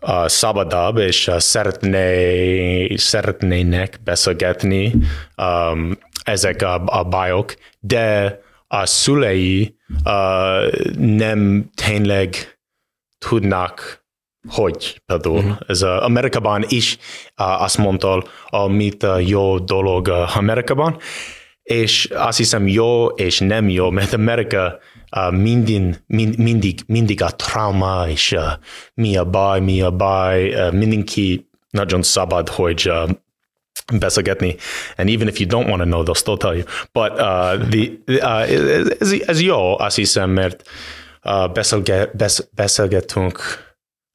a 0.00 0.28
szabadabb, 0.28 0.96
és 0.96 1.30
szeretné, 1.36 2.94
szeretnének 2.96 4.00
beszélgetni 4.04 4.94
um, 5.36 5.98
ezek 6.24 6.62
a, 6.62 6.82
a 6.86 7.04
bajok, 7.04 7.54
de 7.80 8.38
a 8.68 8.86
szülei 8.86 9.76
uh, 10.04 10.92
nem 10.96 11.70
tényleg 11.74 12.58
tudnak 13.18 14.00
hogy 14.48 15.02
például. 15.06 15.36
Uh-huh. 15.36 15.56
Ez 15.66 15.82
a 15.82 16.04
Amerikában 16.04 16.64
is 16.68 16.98
uh, 17.38 17.62
azt 17.62 17.78
mondta, 17.78 18.24
amit 18.46 19.02
uh, 19.02 19.28
jó 19.28 19.58
dolog 19.58 20.06
uh, 20.06 20.36
Amerikában, 20.36 20.96
és 21.62 22.08
azt 22.14 22.38
hiszem 22.38 22.66
jó 22.66 23.06
és 23.06 23.38
nem 23.38 23.68
jó, 23.68 23.90
mert 23.90 24.12
Amerika 24.12 24.78
uh, 25.16 25.32
mindig, 25.32 26.02
mind, 26.06 26.38
mindig, 26.38 26.80
mindig 26.86 27.22
a 27.22 27.30
trauma, 27.30 28.04
és 28.08 28.32
uh, 28.32 28.42
mi 28.94 29.16
a 29.16 29.24
baj, 29.24 29.60
mi 29.60 29.82
a 29.82 29.90
baj, 29.90 30.54
uh, 30.54 30.72
mindenki 30.72 31.50
nagyon 31.70 32.02
szabad, 32.02 32.48
hogy 32.48 32.90
beszélgetni. 33.98 34.56
And 34.96 35.08
even 35.08 35.28
if 35.28 35.40
you 35.40 35.48
don't 35.48 35.68
want 35.68 35.82
to 35.82 35.84
know, 35.84 36.02
they'll 36.02 36.14
still 36.14 36.36
tell 36.36 36.54
you. 36.54 36.64
But 36.92 37.10
uh, 37.10 37.68
the, 37.68 37.90
uh, 38.06 38.96
ez, 38.98 39.12
ez 39.26 39.40
jó, 39.40 39.78
azt 39.78 39.96
hiszem, 39.96 40.30
mert 40.30 40.68
uh, 41.22 41.52
beszélge, 41.52 42.10
besz, 42.14 42.48
beszélgetünk 42.54 43.40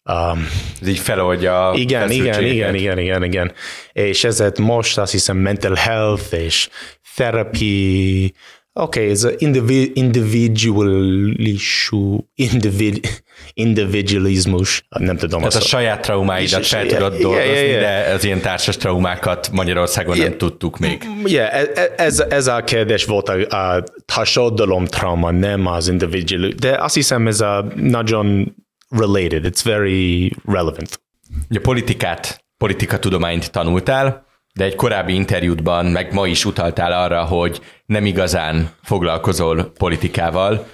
Um, 0.10 0.48
Ez 0.82 0.88
így 0.88 1.00
feloldja 1.00 1.72
igen, 1.76 2.12
igen, 2.12 2.44
igen, 2.44 2.76
igen, 2.76 2.98
igen, 2.98 3.24
igen. 3.24 3.52
És 3.92 4.24
ezért 4.24 4.58
most 4.58 4.98
azt 4.98 5.12
hiszem 5.12 5.38
mental 5.38 5.74
health 5.74 6.34
és 6.34 6.70
therapy, 7.16 8.34
Okay, 8.80 9.10
ez 9.10 9.28
individ, 9.38 9.92
individualisú, 9.94 12.28
individ, 12.36 13.24
individualizmus, 13.54 14.86
nem 14.90 15.18
tudom. 15.18 15.40
Tehát 15.40 15.56
a 15.56 15.60
saját 15.60 16.02
traumáidat 16.02 16.66
fel 16.66 16.86
tudod 16.86 17.16
dolgozni, 17.16 17.46
yeah, 17.46 17.68
yeah, 17.68 17.82
yeah. 17.82 18.06
de 18.06 18.12
az 18.14 18.24
ilyen 18.24 18.42
társas 18.42 18.78
traumákat 18.78 19.50
Magyarországon 19.52 20.16
yeah. 20.16 20.30
nem 20.30 20.38
tudtuk 20.38 20.78
még. 20.78 21.08
Yeah, 21.26 21.54
e, 21.54 21.72
e, 21.76 21.94
ez, 21.98 22.20
ez 22.20 22.48
a 22.48 22.64
kérdés 22.64 23.06
volt 23.06 23.30
a, 23.30 23.58
a 23.58 23.84
társadalom 24.06 24.86
trauma, 24.86 25.32
nem 25.32 25.66
az 25.66 25.88
individual, 25.88 26.52
de 26.60 26.84
azt 26.84 26.96
hiszem 26.96 27.28
ez 27.28 27.42
a 27.42 27.66
nagyon 27.76 28.56
related, 28.90 29.46
it's 29.46 29.62
very 29.64 30.32
relevant. 30.46 31.02
A 31.50 31.60
politikát, 31.62 32.46
politikatudományt 32.58 33.52
tanultál, 33.52 34.27
de 34.58 34.64
egy 34.64 34.76
korábbi 34.76 35.14
interjútban, 35.14 35.86
meg 35.86 36.14
ma 36.14 36.28
is 36.28 36.46
utaltál 36.46 36.92
arra, 36.92 37.24
hogy 37.24 37.62
nem 37.86 38.06
igazán 38.06 38.70
foglalkozol 38.84 39.72
politikával, 39.78 40.68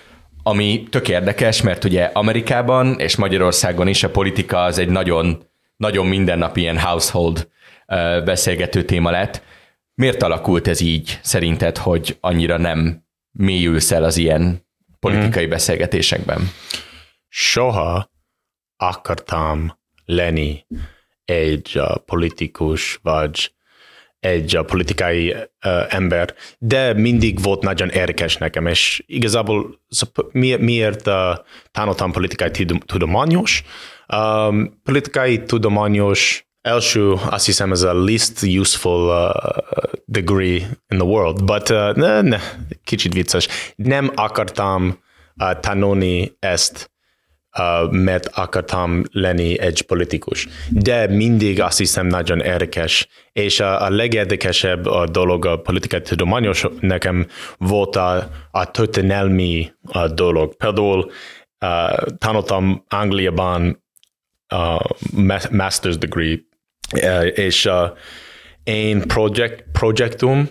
ami 0.43 0.88
tök 0.89 1.10
érdekes, 1.10 1.62
mert 1.62 1.84
ugye 1.84 2.04
Amerikában 2.04 3.00
és 3.00 3.15
Magyarországon 3.15 3.88
is 3.88 4.04
a 4.04 4.10
politika 4.10 4.63
az 4.63 4.78
egy 4.78 4.89
nagyon, 4.89 5.48
nagyon 5.78 6.06
mindennapi 6.06 6.62
ilyen 6.62 6.80
household 6.80 7.48
beszélgető 8.24 8.84
téma 8.84 9.12
lett. 9.12 9.41
Miért 9.96 10.24
alakult 10.24 10.67
ez 10.67 10.82
így 10.82 11.19
szerinted, 11.22 11.78
hogy 11.78 12.17
annyira 12.22 12.58
nem 12.58 13.06
mélyülsz 13.32 13.91
el 13.91 14.04
az 14.04 14.17
ilyen 14.17 14.65
politikai 15.00 15.46
mm. 15.46 15.50
beszélgetésekben? 15.50 16.50
Soha 17.28 18.12
akartam 18.78 19.78
lenni 20.06 20.65
egy 21.26 21.82
politikus, 22.06 23.00
vagy 23.02 23.54
egy 24.23 24.59
politikai 24.65 25.31
uh, 25.31 25.93
ember, 25.93 26.36
de 26.57 26.93
mindig 26.93 27.41
volt 27.41 27.62
nagyon 27.62 27.89
érdekes 27.89 28.38
nekem, 28.38 28.67
és 28.67 29.03
igazából 29.05 29.79
mi, 30.31 30.55
miért 30.55 31.07
uh, 31.07 31.13
tanultam 31.71 32.12
politikai 32.12 32.49
tudományos? 32.86 33.63
Um, 34.15 34.79
politikai 34.83 35.43
tudományos 35.43 36.47
első, 36.62 37.13
azt 37.29 37.45
hiszem, 37.45 37.71
ez 37.71 37.81
a 37.81 38.03
least 38.03 38.43
useful 38.59 39.07
uh, 39.07 39.29
degree 40.05 40.55
in 40.88 40.97
the 40.97 41.03
world, 41.03 41.43
but 41.43 41.69
uh, 41.69 41.95
ne, 41.95 42.21
ne, 42.21 42.39
kicsit 42.83 43.13
vicces. 43.13 43.47
Nem 43.75 44.12
akartam 44.15 44.99
uh, 45.36 45.59
tanulni 45.59 46.36
ezt 46.39 46.92
mert 47.89 48.27
akartam 48.33 49.03
lenni 49.11 49.59
egy 49.59 49.81
politikus. 49.81 50.47
De 50.69 51.07
mindig 51.07 51.61
azt 51.61 51.77
hiszem 51.77 52.07
nagyon 52.07 52.39
érdekes, 52.39 53.07
és 53.31 53.59
a, 53.59 53.85
a 53.85 53.89
legérdekesebb 53.89 54.85
a 54.85 55.07
dolog 55.07 55.45
a 55.45 55.61
politikai 55.61 56.01
tudományos 56.01 56.65
nekem 56.79 57.27
volt 57.57 57.95
a, 57.95 58.29
a 58.51 58.71
történelmi 58.71 59.71
a 59.83 60.07
dolog. 60.07 60.55
Például 60.55 61.11
uh, 61.59 62.17
tanultam 62.17 62.85
Angliában 62.87 63.83
uh, 64.55 64.81
master's 65.51 65.95
degree, 65.99 66.37
uh, 66.93 67.27
és 67.37 67.65
uh, 67.65 67.97
én 68.63 69.01
projekt, 69.01 69.63
projektum 69.71 70.49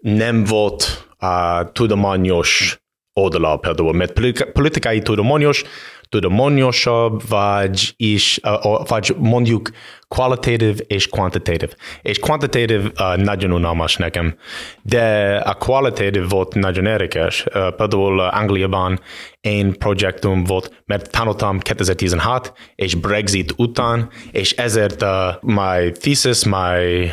nem 0.00 0.44
volt 0.44 1.08
uh, 1.20 1.72
tudományos 1.72 2.80
oldala 3.12 3.56
például, 3.56 3.92
mert 3.92 4.12
politikai 4.52 5.00
tudományos 5.00 5.64
tudományosabb, 6.10 7.28
vagy, 7.28 7.94
is, 7.96 8.40
uh, 8.42 8.88
vagy 8.88 9.14
mondjuk 9.18 9.70
qualitative 10.08 10.82
és 10.86 11.08
quantitative. 11.08 11.72
És 12.02 12.18
quantitative 12.18 12.90
uh, 12.98 13.16
nagyon 13.16 13.52
unalmas 13.52 13.96
nekem, 13.96 14.36
de 14.82 15.36
a 15.44 15.54
qualitative 15.54 16.26
volt 16.28 16.54
nagyon 16.54 16.86
érdekes. 16.86 17.44
Uh, 17.44 17.74
például 17.74 18.18
uh, 18.18 18.38
Angliában 18.38 19.00
én 19.40 19.78
projektum 19.78 20.44
volt, 20.44 20.82
mert 20.86 21.10
tanultam 21.10 21.58
2016, 21.58 22.52
és 22.74 22.94
Brexit 22.94 23.52
után, 23.56 24.10
és 24.30 24.52
ezért 24.52 25.02
uh, 25.02 25.08
my 25.40 25.90
thesis, 25.90 26.44
my... 26.44 27.10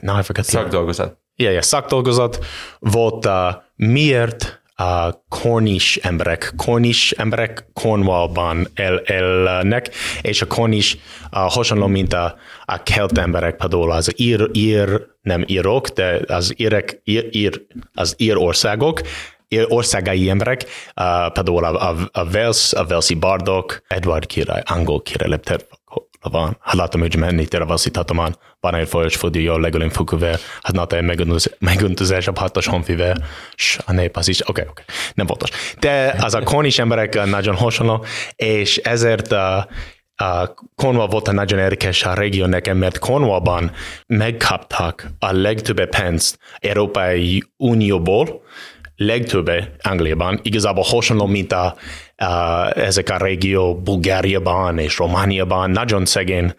Now 0.00 0.18
I 0.18 0.22
forget. 0.22 0.44
Szakdolgozat. 0.44 1.18
Yeah, 1.36 1.52
yeah, 1.52 1.64
szakdolgozat 1.64 2.44
volt 2.78 3.26
uh, 3.26 3.32
miért 3.76 4.64
a 4.76 5.22
Cornish 5.28 5.98
emberek. 6.02 6.52
Cornish 6.56 7.12
emberek 7.16 7.66
Cornwallban 7.72 8.66
el, 8.74 8.98
elnek, 8.98 9.90
és 10.22 10.42
a 10.42 10.46
Cornish 10.46 10.96
hasonló, 11.30 11.86
mint 11.86 12.12
a, 12.12 12.36
a 12.64 12.82
kelt 12.82 13.18
emberek, 13.18 13.56
például 13.56 13.90
az 13.90 14.12
ír, 14.16 14.48
ír 14.52 15.06
nem 15.22 15.44
írok, 15.46 15.88
de 15.88 16.20
az 16.26 16.54
írek, 16.56 17.00
ír, 17.04 17.28
ír, 17.30 17.66
az 17.94 18.14
ír 18.16 18.36
országok, 18.36 19.00
országai 19.68 20.30
emberek, 20.30 20.64
uh, 20.96 21.32
például 21.32 21.64
a, 21.64 21.90
a, 21.90 21.96
a 22.12 22.24
Wales, 22.24 22.72
a 22.72 22.84
Walesi 22.88 23.14
bardok, 23.14 23.82
Edward 23.88 24.26
király, 24.26 24.62
angol 24.64 25.02
király 25.02 25.28
van. 26.30 26.56
Halátom 26.60 27.00
hogy 27.00 27.16
menni, 27.16 27.46
azt 27.50 27.84
hittem, 27.84 28.16
van 28.60 28.74
egy 28.74 28.88
folyos 28.88 29.16
fordulja, 29.16 29.58
legalább 29.58 29.90
fukuvel, 29.90 30.38
hát 30.62 30.74
na 30.74 30.84
te 30.84 31.00
megöntözés 31.58 32.26
a 32.26 32.32
hatos 32.34 32.66
honfivel, 32.66 33.16
s 33.54 33.78
a 33.86 33.92
nép 33.92 34.16
az 34.16 34.28
is, 34.28 34.40
oké, 34.40 34.50
okay, 34.50 34.64
oké, 34.70 34.82
okay. 34.82 34.94
nem 35.14 35.26
fontos. 35.26 35.50
De 35.78 36.16
az 36.20 36.34
a 36.34 36.42
konis 36.42 36.78
emberek 36.78 37.24
nagyon 37.24 37.54
hasonló, 37.54 38.04
és 38.36 38.76
ezért 38.76 39.32
a, 39.32 39.68
a 40.14 40.54
Cornwall 40.74 41.06
volt 41.06 41.28
a 41.28 41.32
nagyon 41.32 41.58
érdekes 41.58 42.04
a 42.04 42.14
régió 42.14 42.46
nekem, 42.46 42.76
mert 42.76 42.98
Cornwallban 42.98 43.72
megkaptak 44.06 45.06
a 45.18 45.32
legtöbb 45.32 45.88
pénzt 45.88 46.38
Európai 46.58 47.44
Unióból, 47.56 48.42
legtöbbe 48.96 49.70
Angliában, 49.82 50.40
igazából 50.42 50.84
hasonló, 50.86 51.26
mint 51.26 51.52
a, 51.52 51.76
a, 52.16 52.26
ezek 52.78 53.10
a 53.10 53.16
régió 53.16 53.80
Bulgáriában 53.80 54.78
és 54.78 54.98
Romániában, 54.98 55.70
nagyon 55.70 56.04
szegény 56.04 56.54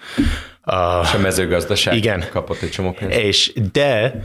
Uh, 0.71 1.04
És 1.04 1.13
a 1.13 1.17
mezőgazdaság 1.17 1.95
Igen. 1.95 2.26
kapott 2.32 2.62
egy 2.62 2.69
csomó 2.69 2.91
pénzt. 2.91 3.17
és 3.17 3.54
de 3.71 4.15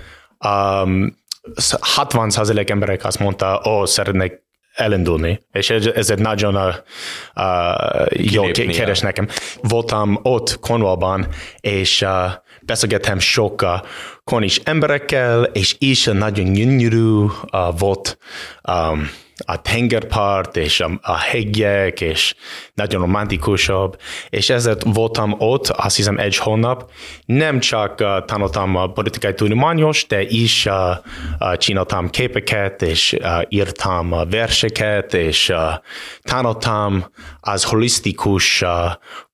um, 0.45 1.17
60% 1.97 2.71
emberek 2.71 3.05
azt 3.05 3.19
mondta, 3.19 3.63
ó, 3.67 3.71
oh, 3.71 3.87
szeretnék 3.87 4.33
elindulni, 4.75 5.41
és 5.53 5.71
ez, 5.71 5.87
ez 5.87 6.11
egy 6.11 6.19
nagyon 6.19 6.57
uh, 6.57 6.75
uh, 7.35 8.33
jó 8.33 8.43
kérdés 8.51 9.01
nekem. 9.01 9.29
Voltam 9.61 10.19
ott 10.23 10.59
Cornwallban, 10.61 11.27
és 11.61 12.01
uh, 12.01 12.11
beszélgettem 12.73 13.19
sok 13.19 13.63
uh, 13.63 13.69
konis 14.25 14.61
emberekkel, 14.65 15.43
és 15.43 15.77
is 15.79 16.05
nagyon 16.05 16.53
gyönyörű 16.53 17.25
volt 17.79 18.19
um, 18.69 19.11
a 19.45 19.61
tengerpart, 19.61 20.57
és 20.57 20.81
a, 20.81 20.99
a 21.03 21.17
hegyek, 21.17 22.01
és 22.01 22.35
nagyon 22.75 23.01
romantikusabb, 23.01 24.01
és 24.29 24.51
ezért 24.51 24.83
voltam 24.85 25.35
ott, 25.39 25.69
azt 25.69 25.97
hiszem 25.97 26.19
egy 26.19 26.37
hónap, 26.37 26.91
nem 27.25 27.61
csak 27.61 28.01
uh, 28.01 28.25
tanultam 28.25 28.77
a 28.77 28.87
politikai 28.87 29.35
tudományos, 29.35 30.07
de 30.07 30.23
is 30.23 30.67
uh, 30.67 30.75
uh, 31.41 31.57
csináltam 31.57 32.11
képeket, 32.11 32.83
és 32.83 33.17
uh, 33.21 33.43
írtam 33.49 34.13
uh, 34.13 34.31
verseket, 34.31 35.15
és 35.15 35.49
uh, 35.49 35.59
tanultam 36.23 37.05
az 37.41 37.65
holisztikus 37.65 38.63
uh, 38.63 38.69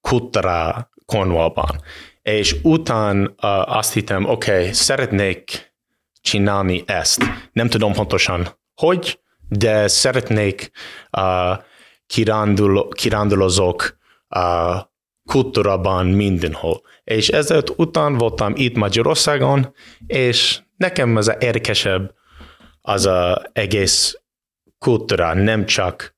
kultúra 0.01 0.91
Cornwallban. 1.07 1.81
És 2.29 2.57
után 2.63 3.23
uh, 3.23 3.77
azt 3.77 3.93
hittem, 3.93 4.25
oké, 4.25 4.51
okay, 4.51 4.73
szeretnék 4.73 5.75
csinálni 6.21 6.83
ezt. 6.87 7.23
Nem 7.53 7.69
tudom 7.69 7.93
pontosan, 7.93 8.59
hogy, 8.75 9.21
de 9.49 9.89
szeretnék 9.89 10.71
uh, 11.17 11.59
kirándul, 12.07 12.89
kirándulozók 12.89 13.99
uh, 14.29 14.77
kultúrában 15.25 16.07
mindenhol. 16.07 16.83
És 17.05 17.29
ezért 17.29 17.71
után 17.77 18.15
voltam 18.15 18.53
itt 18.57 18.77
Magyarországon, 18.77 19.75
és 20.07 20.61
nekem 20.77 21.17
az 21.17 21.37
érdekesebb 21.39 22.15
az 22.81 23.07
a 23.07 23.43
egész 23.53 24.21
kultúra, 24.79 25.35
nem 25.35 25.67
csak 25.67 26.17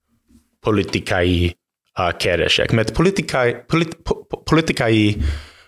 politikai 0.61 1.59
uh, 1.99 2.17
kérdések. 2.17 2.71
Mert 2.73 2.93
politikai, 2.93 3.57
polit, 3.67 3.95
po- 3.95 4.43
politikai 4.45 5.17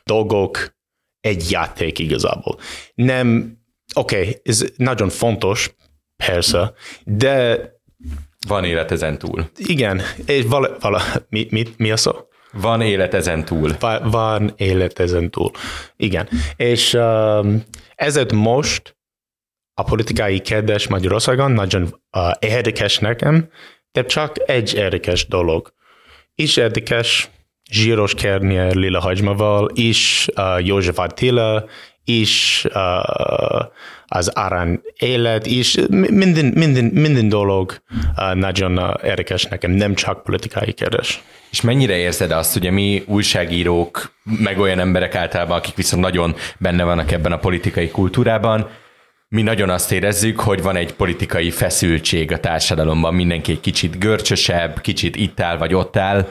dolgok 0.04 0.74
egy 1.20 1.50
játék 1.50 1.98
igazából. 1.98 2.58
Nem, 2.94 3.58
oké, 3.94 4.18
okay, 4.18 4.40
ez 4.44 4.64
nagyon 4.76 5.08
fontos, 5.08 5.74
persze, 6.16 6.72
de 7.04 7.60
Van 8.48 8.64
élet 8.64 8.90
ezen 8.90 9.18
túl. 9.18 9.50
igen, 9.56 10.00
és 10.26 10.44
vala, 10.44 10.76
vala, 10.80 11.02
mi, 11.28 11.46
mi, 11.50 11.64
mi 11.76 11.90
a 11.90 11.96
szó? 11.96 12.12
Van 12.52 12.80
élet 12.80 13.14
ezen 13.14 13.44
túl. 13.44 13.76
Va- 13.80 14.10
Van 14.10 14.52
élet 14.56 14.98
ezen 14.98 15.30
túl. 15.30 15.50
Igen. 15.96 16.28
És 16.56 16.94
um, 16.94 17.64
ezért 17.94 18.32
most 18.32 18.96
a 19.74 19.82
politikai 19.82 20.40
kérdés 20.40 20.88
Magyarországon 20.88 21.50
nagyon 21.52 21.82
uh, 21.82 22.30
érdekes 22.40 22.98
nekem, 22.98 23.48
de 23.92 24.04
csak 24.04 24.36
egy 24.50 24.74
érdekes 24.74 25.26
dolog. 25.26 25.74
És 26.34 26.56
érdekes 26.56 27.30
Zsíros 27.72 28.14
Kernier 28.14 28.74
Lila 28.74 29.00
Hagymával, 29.00 29.70
és 29.74 30.28
uh, 30.36 30.66
József 30.66 30.98
Attila, 30.98 31.64
és 32.04 32.66
uh, 32.74 33.64
az 34.06 34.28
Arán 34.28 34.82
élet, 34.98 35.46
és 35.46 35.80
minden, 35.88 36.52
minden, 36.54 36.84
minden 36.84 37.28
dolog 37.28 37.82
uh, 38.16 38.34
nagyon 38.34 38.98
érdekes 39.04 39.44
nekem, 39.44 39.70
nem 39.70 39.94
csak 39.94 40.22
politikai 40.22 40.72
kérdés. 40.72 41.22
És 41.50 41.60
mennyire 41.60 41.96
érzed 41.96 42.30
azt, 42.30 42.56
ugye 42.56 42.70
mi 42.70 43.02
újságírók, 43.06 44.12
meg 44.38 44.58
olyan 44.58 44.78
emberek 44.78 45.14
általában, 45.14 45.56
akik 45.56 45.74
viszont 45.74 46.02
nagyon 46.02 46.34
benne 46.58 46.84
vannak 46.84 47.12
ebben 47.12 47.32
a 47.32 47.38
politikai 47.38 47.88
kultúrában, 47.88 48.68
mi 49.28 49.42
nagyon 49.42 49.70
azt 49.70 49.92
érezzük, 49.92 50.40
hogy 50.40 50.62
van 50.62 50.76
egy 50.76 50.94
politikai 50.94 51.50
feszültség 51.50 52.32
a 52.32 52.40
társadalomban, 52.40 53.14
mindenki 53.14 53.52
egy 53.52 53.60
kicsit 53.60 53.98
görcsösebb, 53.98 54.80
kicsit 54.80 55.16
itt 55.16 55.40
áll 55.40 55.56
vagy 55.56 55.74
ott 55.74 55.96
áll. 55.96 56.28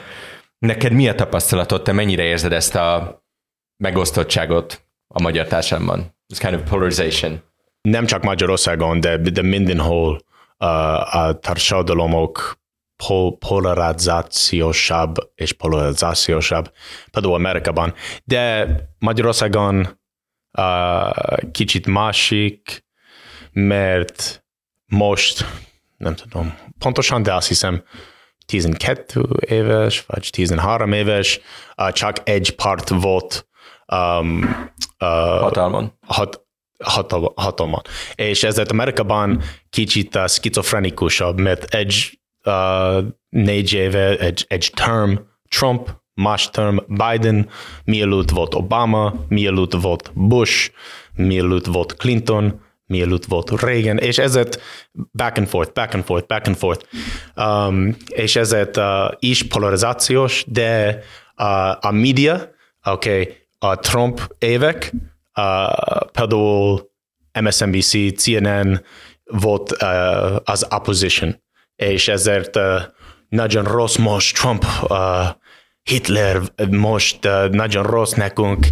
Neked 0.62 0.92
mi 0.92 1.08
a 1.08 1.14
tapasztalatod, 1.14 1.82
te 1.82 1.92
mennyire 1.92 2.22
érzed 2.22 2.52
ezt 2.52 2.74
a 2.74 3.22
megosztottságot 3.76 4.84
a 5.08 5.20
magyar 5.20 5.46
társadalomban? 5.46 6.16
This 6.26 6.38
kind 6.38 6.54
of 6.54 6.68
polarization. 6.70 7.42
nem 7.80 8.06
csak 8.06 8.22
Magyarországon, 8.22 9.00
de, 9.00 9.16
de 9.16 9.42
mindenhol 9.42 10.20
uh, 10.58 11.16
a 11.16 11.38
társadalomok 11.38 12.60
po- 12.96 13.38
polarizációsabb 13.38 15.14
és 15.34 15.52
polarizációsabb, 15.52 16.72
például 17.10 17.34
Amerikában. 17.34 17.94
De 18.24 18.66
Magyarországon 18.98 19.98
uh, 20.58 21.50
kicsit 21.50 21.86
másik, 21.86 22.84
mert 23.52 24.44
most, 24.86 25.44
nem 25.96 26.14
tudom 26.14 26.58
pontosan, 26.78 27.22
de 27.22 27.34
azt 27.34 27.48
hiszem 27.48 27.82
12 28.46 29.22
éves, 29.40 30.04
vagy 30.06 30.28
13 30.32 30.92
éves, 30.92 31.40
csak 31.92 32.16
egy 32.24 32.54
part 32.54 32.88
volt 32.88 33.46
um, 33.86 34.70
uh, 35.00 35.40
Hatalmon. 35.40 35.92
hat, 36.06 36.46
hatal, 36.84 37.32
hatalmat. 37.36 37.88
És 38.14 38.42
ezért 38.42 38.70
Amerikában 38.70 39.42
kicsit 39.70 40.16
uh, 40.16 40.28
skizofrenikusabb, 40.28 41.40
mert 41.40 41.74
egy 41.74 42.20
uh, 42.44 43.04
négy 43.28 43.72
éve, 43.72 44.18
egy, 44.18 44.44
egy 44.48 44.70
term 44.74 45.14
Trump, 45.48 46.00
más 46.14 46.50
term 46.50 46.76
Biden, 46.86 47.48
mielőtt 47.84 48.30
volt 48.30 48.54
Obama, 48.54 49.14
mielőtt 49.28 49.72
volt 49.72 50.10
Bush, 50.14 50.70
mielőtt 51.14 51.66
volt 51.66 51.96
Clinton, 51.96 52.60
mielőtt 52.92 53.24
volt 53.24 53.60
Reagan, 53.60 53.98
és 53.98 54.18
ezért 54.18 54.60
back 55.12 55.36
and 55.36 55.48
forth, 55.48 55.72
back 55.72 55.94
and 55.94 56.04
forth, 56.04 56.26
back 56.26 56.46
and 56.46 56.56
forth. 56.56 56.86
Um, 57.36 57.96
és 58.08 58.36
ezért 58.36 58.76
uh, 58.76 58.84
is 59.18 59.42
polarizációs, 59.42 60.44
de 60.46 60.98
uh, 61.36 61.86
a 61.86 61.90
média, 61.90 62.50
okay, 62.84 63.36
a 63.58 63.76
Trump 63.76 64.34
évek, 64.38 64.92
uh, 65.34 66.06
például 66.12 66.90
MSNBC, 67.40 68.22
CNN 68.22 68.84
volt 69.24 69.82
uh, 69.82 70.36
az 70.44 70.66
opposition, 70.70 71.42
és 71.76 72.08
ezért 72.08 72.56
uh, 72.56 72.80
nagyon 73.28 73.64
rossz 73.64 73.96
most 73.96 74.36
Trump, 74.36 74.64
uh, 74.82 74.98
Hitler 75.82 76.40
most 76.70 77.24
uh, 77.24 77.48
nagyon 77.48 77.82
rossz 77.82 78.12
nekünk, 78.12 78.66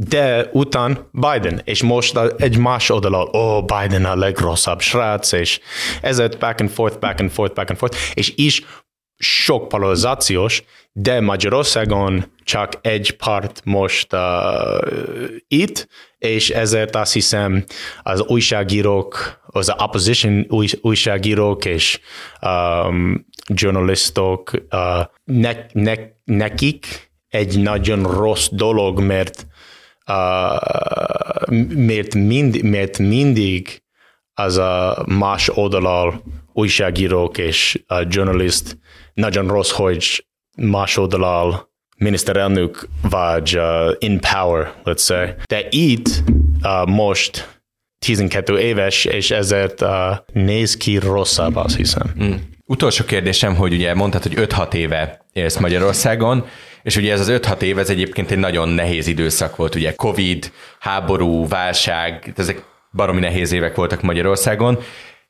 de 0.00 0.48
után 0.52 1.08
Biden, 1.12 1.60
és 1.64 1.82
most 1.82 2.18
egy 2.36 2.58
más 2.58 2.90
oldalon, 2.90 3.28
ó, 3.32 3.38
oh, 3.38 3.64
Biden 3.64 4.04
a 4.04 4.16
legrosszabb 4.16 4.80
srác, 4.80 5.32
és 5.32 5.60
ezért 6.00 6.38
back 6.38 6.60
and 6.60 6.70
forth, 6.70 6.98
back 6.98 7.20
and 7.20 7.30
forth, 7.30 7.54
back 7.54 7.70
and 7.70 7.78
forth, 7.78 7.96
és 8.14 8.32
is 8.36 8.64
sok 9.16 9.68
polarizációs, 9.68 10.62
de 10.92 11.20
Magyarországon 11.20 12.24
csak 12.44 12.72
egy 12.80 13.16
part 13.16 13.60
most 13.64 14.12
uh, 14.12 14.20
itt, 15.48 15.88
és 16.18 16.50
ezért 16.50 16.96
azt 16.96 17.12
hiszem 17.12 17.64
az 18.02 18.22
újságírók, 18.22 19.40
az 19.46 19.74
opposition 19.78 20.46
új, 20.48 20.66
újságírók 20.80 21.64
és 21.64 22.00
um, 22.42 23.26
journalistok, 23.46 24.50
uh, 24.70 25.04
ne, 25.24 25.52
ne, 25.72 25.94
nekik 26.24 27.10
egy 27.28 27.62
nagyon 27.62 28.02
rossz 28.02 28.48
dolog, 28.52 29.00
mert 29.00 29.46
uh, 30.08 31.56
mert, 31.86 32.14
mind, 32.14 32.62
mert 32.62 32.98
mindig 32.98 33.82
az 34.34 34.56
a 34.56 35.04
más 35.06 35.48
oldalal 35.48 36.22
újságírók 36.52 37.38
és 37.38 37.82
a 37.86 38.04
journalist 38.08 38.78
nagyon 39.14 39.48
rossz, 39.48 39.70
hogy 39.70 40.26
más 40.56 40.96
oldalal 40.96 41.70
miniszterelnök 41.96 42.88
vagy 43.10 43.56
uh, 43.56 43.94
in 43.98 44.20
power, 44.32 44.74
let's 44.84 45.04
say. 45.04 45.28
De 45.46 45.66
itt 45.70 46.08
uh, 46.62 46.86
most 46.86 47.60
12 47.98 48.58
éves, 48.58 49.04
és 49.04 49.30
ezért 49.30 49.80
uh, 49.80 50.16
néz 50.32 50.76
ki 50.76 50.98
rosszabb, 50.98 51.56
azt 51.56 51.76
hiszem. 51.76 52.14
Mm. 52.22 52.32
Utolsó 52.70 53.04
kérdésem, 53.04 53.54
hogy 53.54 53.72
ugye 53.72 53.94
mondtad, 53.94 54.22
hogy 54.22 54.34
5-6 54.36 54.74
éve 54.74 55.24
élsz 55.32 55.56
Magyarországon, 55.56 56.46
és 56.82 56.96
ugye 56.96 57.12
ez 57.12 57.20
az 57.20 57.40
5-6 57.42 57.60
év, 57.60 57.78
ez 57.78 57.90
egyébként 57.90 58.30
egy 58.30 58.38
nagyon 58.38 58.68
nehéz 58.68 59.06
időszak 59.06 59.56
volt, 59.56 59.74
ugye 59.74 59.94
Covid, 59.94 60.52
háború, 60.78 61.46
válság, 61.46 62.32
ezek 62.36 62.62
baromi 62.92 63.20
nehéz 63.20 63.52
évek 63.52 63.74
voltak 63.74 64.02
Magyarországon. 64.02 64.78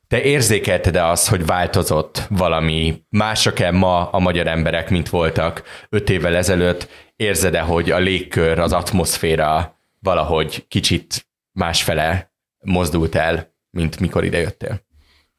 Te 0.07 0.21
érzékelted-e 0.21 1.05
azt, 1.05 1.29
hogy 1.29 1.45
változott 1.45 2.25
valami? 2.29 3.03
Mások-e 3.09 3.71
ma 3.71 4.09
a 4.09 4.19
magyar 4.19 4.47
emberek, 4.47 4.89
mint 4.89 5.09
voltak 5.09 5.63
5 5.89 6.09
évvel 6.09 6.35
ezelőtt? 6.35 6.87
Érzed-e, 7.15 7.59
hogy 7.59 7.91
a 7.91 7.97
légkör, 7.97 8.59
az 8.59 8.73
atmoszféra 8.73 9.79
valahogy 9.99 10.65
kicsit 10.67 11.27
másfele 11.51 12.33
mozdult 12.59 13.15
el, 13.15 13.53
mint 13.69 13.99
mikor 13.99 14.23
idejöttél? 14.23 14.85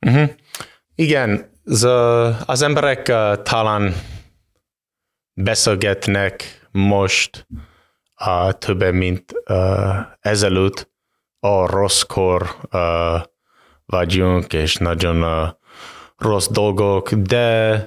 Uh-huh. 0.07 0.31
Igen, 0.95 1.51
az, 1.71 1.85
emberek 2.63 3.03
talán 3.43 3.95
beszélgetnek 5.35 6.67
most 6.71 7.47
uh, 8.27 8.53
többen, 8.53 8.95
mint 8.95 9.33
uh, 9.49 9.97
ezelőtt. 10.21 10.89
A 11.41 11.67
rosszkor 11.67 12.57
uh, 12.73 13.23
vagyunk, 13.87 14.53
és 14.53 14.77
nagyon 14.77 15.23
uh, 15.23 15.49
rossz 16.17 16.49
dolgok, 16.49 17.13
de 17.13 17.79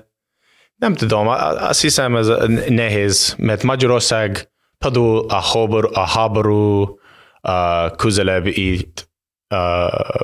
nem 0.75 0.93
tudom, 0.93 1.27
azt 1.27 1.81
hiszem 1.81 2.15
ez 2.15 2.27
nehéz, 2.67 3.35
mert 3.37 3.63
Magyarország 3.63 4.51
például 4.77 5.25
a 5.29 5.41
háború, 5.41 5.89
a 5.93 6.07
háború 6.07 6.81
uh, 6.81 7.95
közelebb 7.95 8.45
itt, 8.45 9.09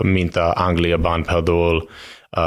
mint 0.02 0.36
a 0.36 0.54
Angliában 0.54 1.24
például, 1.24 1.90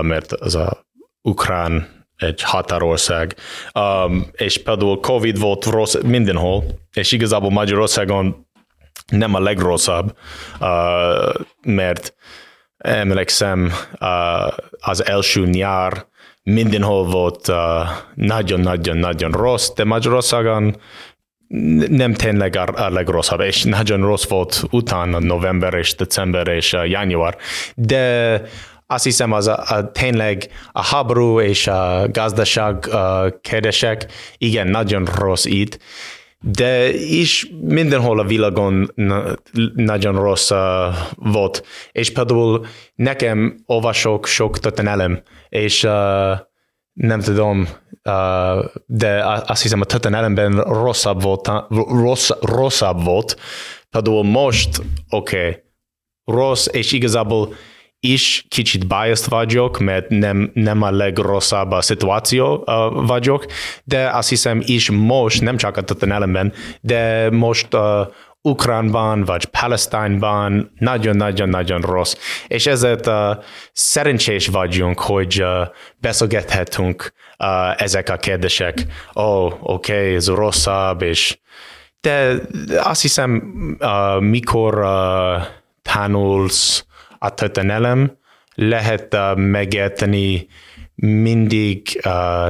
mert 0.01 0.33
az 0.33 0.55
a 0.55 0.82
ukrán 1.23 2.01
egy 2.17 2.43
határország, 2.43 3.37
um, 3.75 4.27
és 4.33 4.63
például 4.63 5.01
Covid 5.01 5.39
volt 5.39 5.65
rossz 5.65 5.97
mindenhol, 6.03 6.65
és 6.93 7.13
igazából 7.13 7.51
Magyarországon 7.51 8.47
nem 9.07 9.35
a 9.35 9.41
legrosszabb, 9.41 10.17
uh, 10.61 11.35
mert 11.63 12.15
emlékszem 12.79 13.73
uh, 14.01 14.53
az 14.81 15.05
első 15.07 15.47
nyár 15.47 16.07
mindenhol 16.43 17.05
volt 17.05 17.53
nagyon-nagyon-nagyon 18.15 19.31
uh, 19.31 19.41
rossz, 19.41 19.71
de 19.71 19.85
Magyarországon 19.85 20.77
nem 21.89 22.15
tényleg 22.15 22.57
a, 22.57 22.85
a 22.85 22.91
legrosszabb, 22.91 23.41
és 23.41 23.63
nagyon 23.63 24.01
rossz 24.01 24.29
volt 24.29 24.63
utána 24.71 25.19
november 25.19 25.75
és 25.75 25.95
december 25.95 26.49
és 26.49 26.73
uh, 26.73 26.89
január, 26.89 27.37
de 27.75 28.43
azt 28.93 29.05
hiszem 29.05 29.33
az 29.33 29.47
a, 29.47 29.63
a, 29.67 29.91
tényleg 29.91 30.49
a 30.73 30.83
háború 30.83 31.41
és 31.41 31.67
a 31.67 32.07
gazdaság 32.11 32.89
uh, 32.93 33.41
kérdések, 33.41 34.13
igen, 34.39 34.69
nagyon 34.69 35.05
rossz 35.05 35.45
itt, 35.45 35.79
de 36.41 36.93
is 36.95 37.47
mindenhol 37.61 38.19
a 38.19 38.25
világon 38.25 38.93
nagyon 39.75 40.15
rossz 40.15 40.51
uh, 40.51 40.59
volt. 41.15 41.67
És 41.93 42.13
például 42.13 42.67
nekem 42.95 43.63
olvasok 43.67 44.27
sok 44.27 44.59
történelem, 44.59 45.23
és 45.49 45.83
uh, 45.83 45.91
nem 46.93 47.21
tudom, 47.21 47.69
uh, 48.05 48.65
de 48.87 49.25
azt 49.47 49.63
hiszem 49.63 49.81
a 49.81 49.85
történelemben 49.85 50.61
rosszabb 50.61 51.23
volt, 51.23 51.51
rossz, 51.89 52.31
rosszabb 52.41 53.05
volt. 53.05 53.37
Például 53.91 54.23
most, 54.25 54.83
oké, 55.09 55.37
okay, 55.37 55.63
rossz, 56.25 56.67
és 56.71 56.93
igazából 56.93 57.55
is 58.05 58.45
kicsit 58.49 58.87
biased 58.87 59.29
vagyok, 59.29 59.79
mert 59.79 60.09
nem, 60.09 60.51
nem 60.55 60.83
a 60.83 60.91
legrosszabb 60.91 61.71
a 61.71 61.83
szituáció 61.83 62.65
uh, 62.67 63.07
vagyok, 63.07 63.47
de 63.85 64.09
azt 64.09 64.29
hiszem 64.29 64.63
is 64.65 64.91
most, 64.91 65.41
nem 65.41 65.57
csak 65.57 65.77
a 65.77 65.83
történelemben, 65.83 66.53
de 66.81 67.31
most 67.31 67.75
uh, 67.75 67.81
Ukránban 68.45 69.25
vagy 69.25 69.45
Palesztínban 69.45 70.73
nagyon-nagyon-nagyon 70.79 71.81
rossz. 71.81 72.17
És 72.47 72.67
ezért 72.67 73.07
uh, 73.07 73.37
szerencsés 73.73 74.47
vagyunk, 74.47 75.01
hogy 75.01 75.43
uh, 75.43 75.69
beszélgethetünk 76.01 77.13
uh, 77.39 77.83
ezek 77.83 78.09
a 78.09 78.17
kérdések. 78.17 78.87
Ó, 79.17 79.23
oh, 79.23 79.45
oké, 79.61 79.93
okay, 79.93 80.15
ez 80.15 80.29
rosszabb, 80.29 81.03
és 81.03 81.39
de 82.01 82.35
azt 82.77 83.03
hiszem, 83.03 83.43
uh, 83.81 84.21
mikor 84.21 84.79
uh, 84.79 85.43
tanulsz 85.83 86.87
a 87.23 87.35
történelem, 87.35 88.19
lehet 88.55 89.15
uh, 89.15 89.37
megérteni 89.37 90.47
mindig 90.95 92.01
uh, 92.05 92.49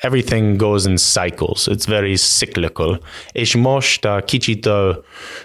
everything 0.00 0.56
goes 0.56 0.84
in 0.86 0.96
cycles. 0.96 1.66
It's 1.66 1.86
very 1.86 2.16
cyclical. 2.16 3.00
És 3.32 3.54
most 3.54 4.04
uh, 4.04 4.24
kicsit 4.24 4.66
uh, 4.66 4.96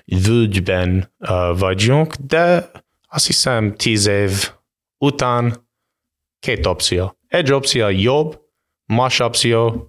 völgyben 0.06 1.14
uh, 1.18 1.58
vagyunk, 1.58 2.16
de 2.16 2.72
azt 3.08 3.26
hiszem 3.26 3.76
tíz 3.76 4.06
év 4.06 4.52
után 4.98 5.68
két 6.40 6.66
opció. 6.66 7.18
Egy 7.28 7.52
opció 7.52 7.88
jobb, 7.88 8.40
más 8.86 9.20
opció 9.20 9.88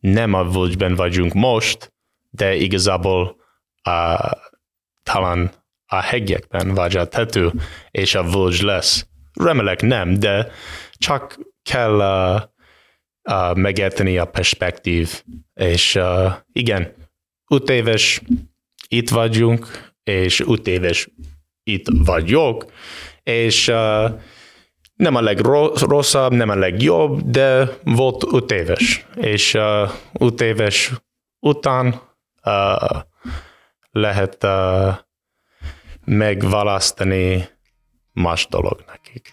nem 0.00 0.34
a 0.34 0.50
völgyben 0.50 0.94
vagyunk 0.94 1.32
most, 1.32 1.92
de 2.30 2.54
igazából 2.54 3.36
uh, 3.88 4.30
talán 5.02 5.52
a 5.88 6.00
hegyekben 6.00 6.74
vagy 6.74 6.96
a 6.96 7.08
tető, 7.08 7.52
és 7.90 8.14
a 8.14 8.22
völgy 8.22 8.60
lesz. 8.60 9.06
Remélek 9.32 9.82
nem, 9.82 10.18
de 10.18 10.50
csak 10.92 11.38
kell 11.62 11.94
uh, 11.94 12.42
uh, 13.34 13.56
megérteni 13.56 14.18
a 14.18 14.24
perspektív. 14.24 15.22
És 15.54 15.94
uh, 15.94 16.32
igen, 16.52 16.94
öt 17.50 17.70
éves 17.70 18.22
itt 18.88 19.08
vagyunk, 19.08 19.92
és 20.02 20.40
öt 20.40 20.66
éves 20.66 21.08
itt 21.62 21.86
vagyok, 22.04 22.72
és 23.22 23.68
uh, 23.68 24.10
nem 24.94 25.14
a 25.14 25.20
legrosszabb, 25.20 26.32
nem 26.32 26.48
a 26.48 26.54
legjobb, 26.54 27.20
de 27.30 27.68
volt 27.84 28.24
öt 28.32 28.50
éves. 28.50 29.06
És 29.14 29.54
uh, 29.54 29.90
öt 30.12 30.40
éves 30.40 30.92
után 31.40 32.00
uh, 32.44 33.00
lehet 33.90 34.44
uh, 34.44 34.94
megválasztani 36.08 37.48
más 38.12 38.46
dolog 38.50 38.84
nekik. 38.86 39.32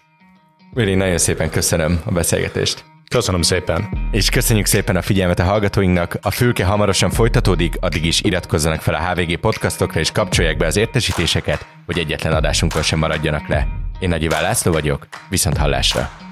Vili, 0.74 0.96
nagyon 0.96 1.18
szépen 1.18 1.50
köszönöm 1.50 2.02
a 2.06 2.12
beszélgetést. 2.12 2.84
Köszönöm 3.10 3.42
szépen. 3.42 4.10
És 4.12 4.30
köszönjük 4.30 4.66
szépen 4.66 4.96
a 4.96 5.02
figyelmet 5.02 5.40
a 5.40 5.44
hallgatóinknak. 5.44 6.18
A 6.22 6.32
fülke 6.32 6.66
hamarosan 6.66 7.10
folytatódik, 7.10 7.76
addig 7.80 8.06
is 8.06 8.22
iratkozzanak 8.22 8.82
fel 8.82 8.94
a 8.94 9.10
HVG 9.10 9.40
podcastokra 9.40 10.00
és 10.00 10.12
kapcsolják 10.12 10.58
be 10.58 10.66
az 10.66 10.78
értesítéseket, 10.78 11.66
hogy 11.86 12.00
egyetlen 12.00 12.34
adásunkkal 12.34 12.82
sem 12.82 13.00
maradjanak 13.00 13.48
le. 13.48 13.68
Én 14.00 14.10
Nagy 14.10 14.24
Iván 14.24 14.42
László 14.42 14.72
vagyok, 14.72 15.08
viszont 15.30 15.58
hallásra. 15.58 16.25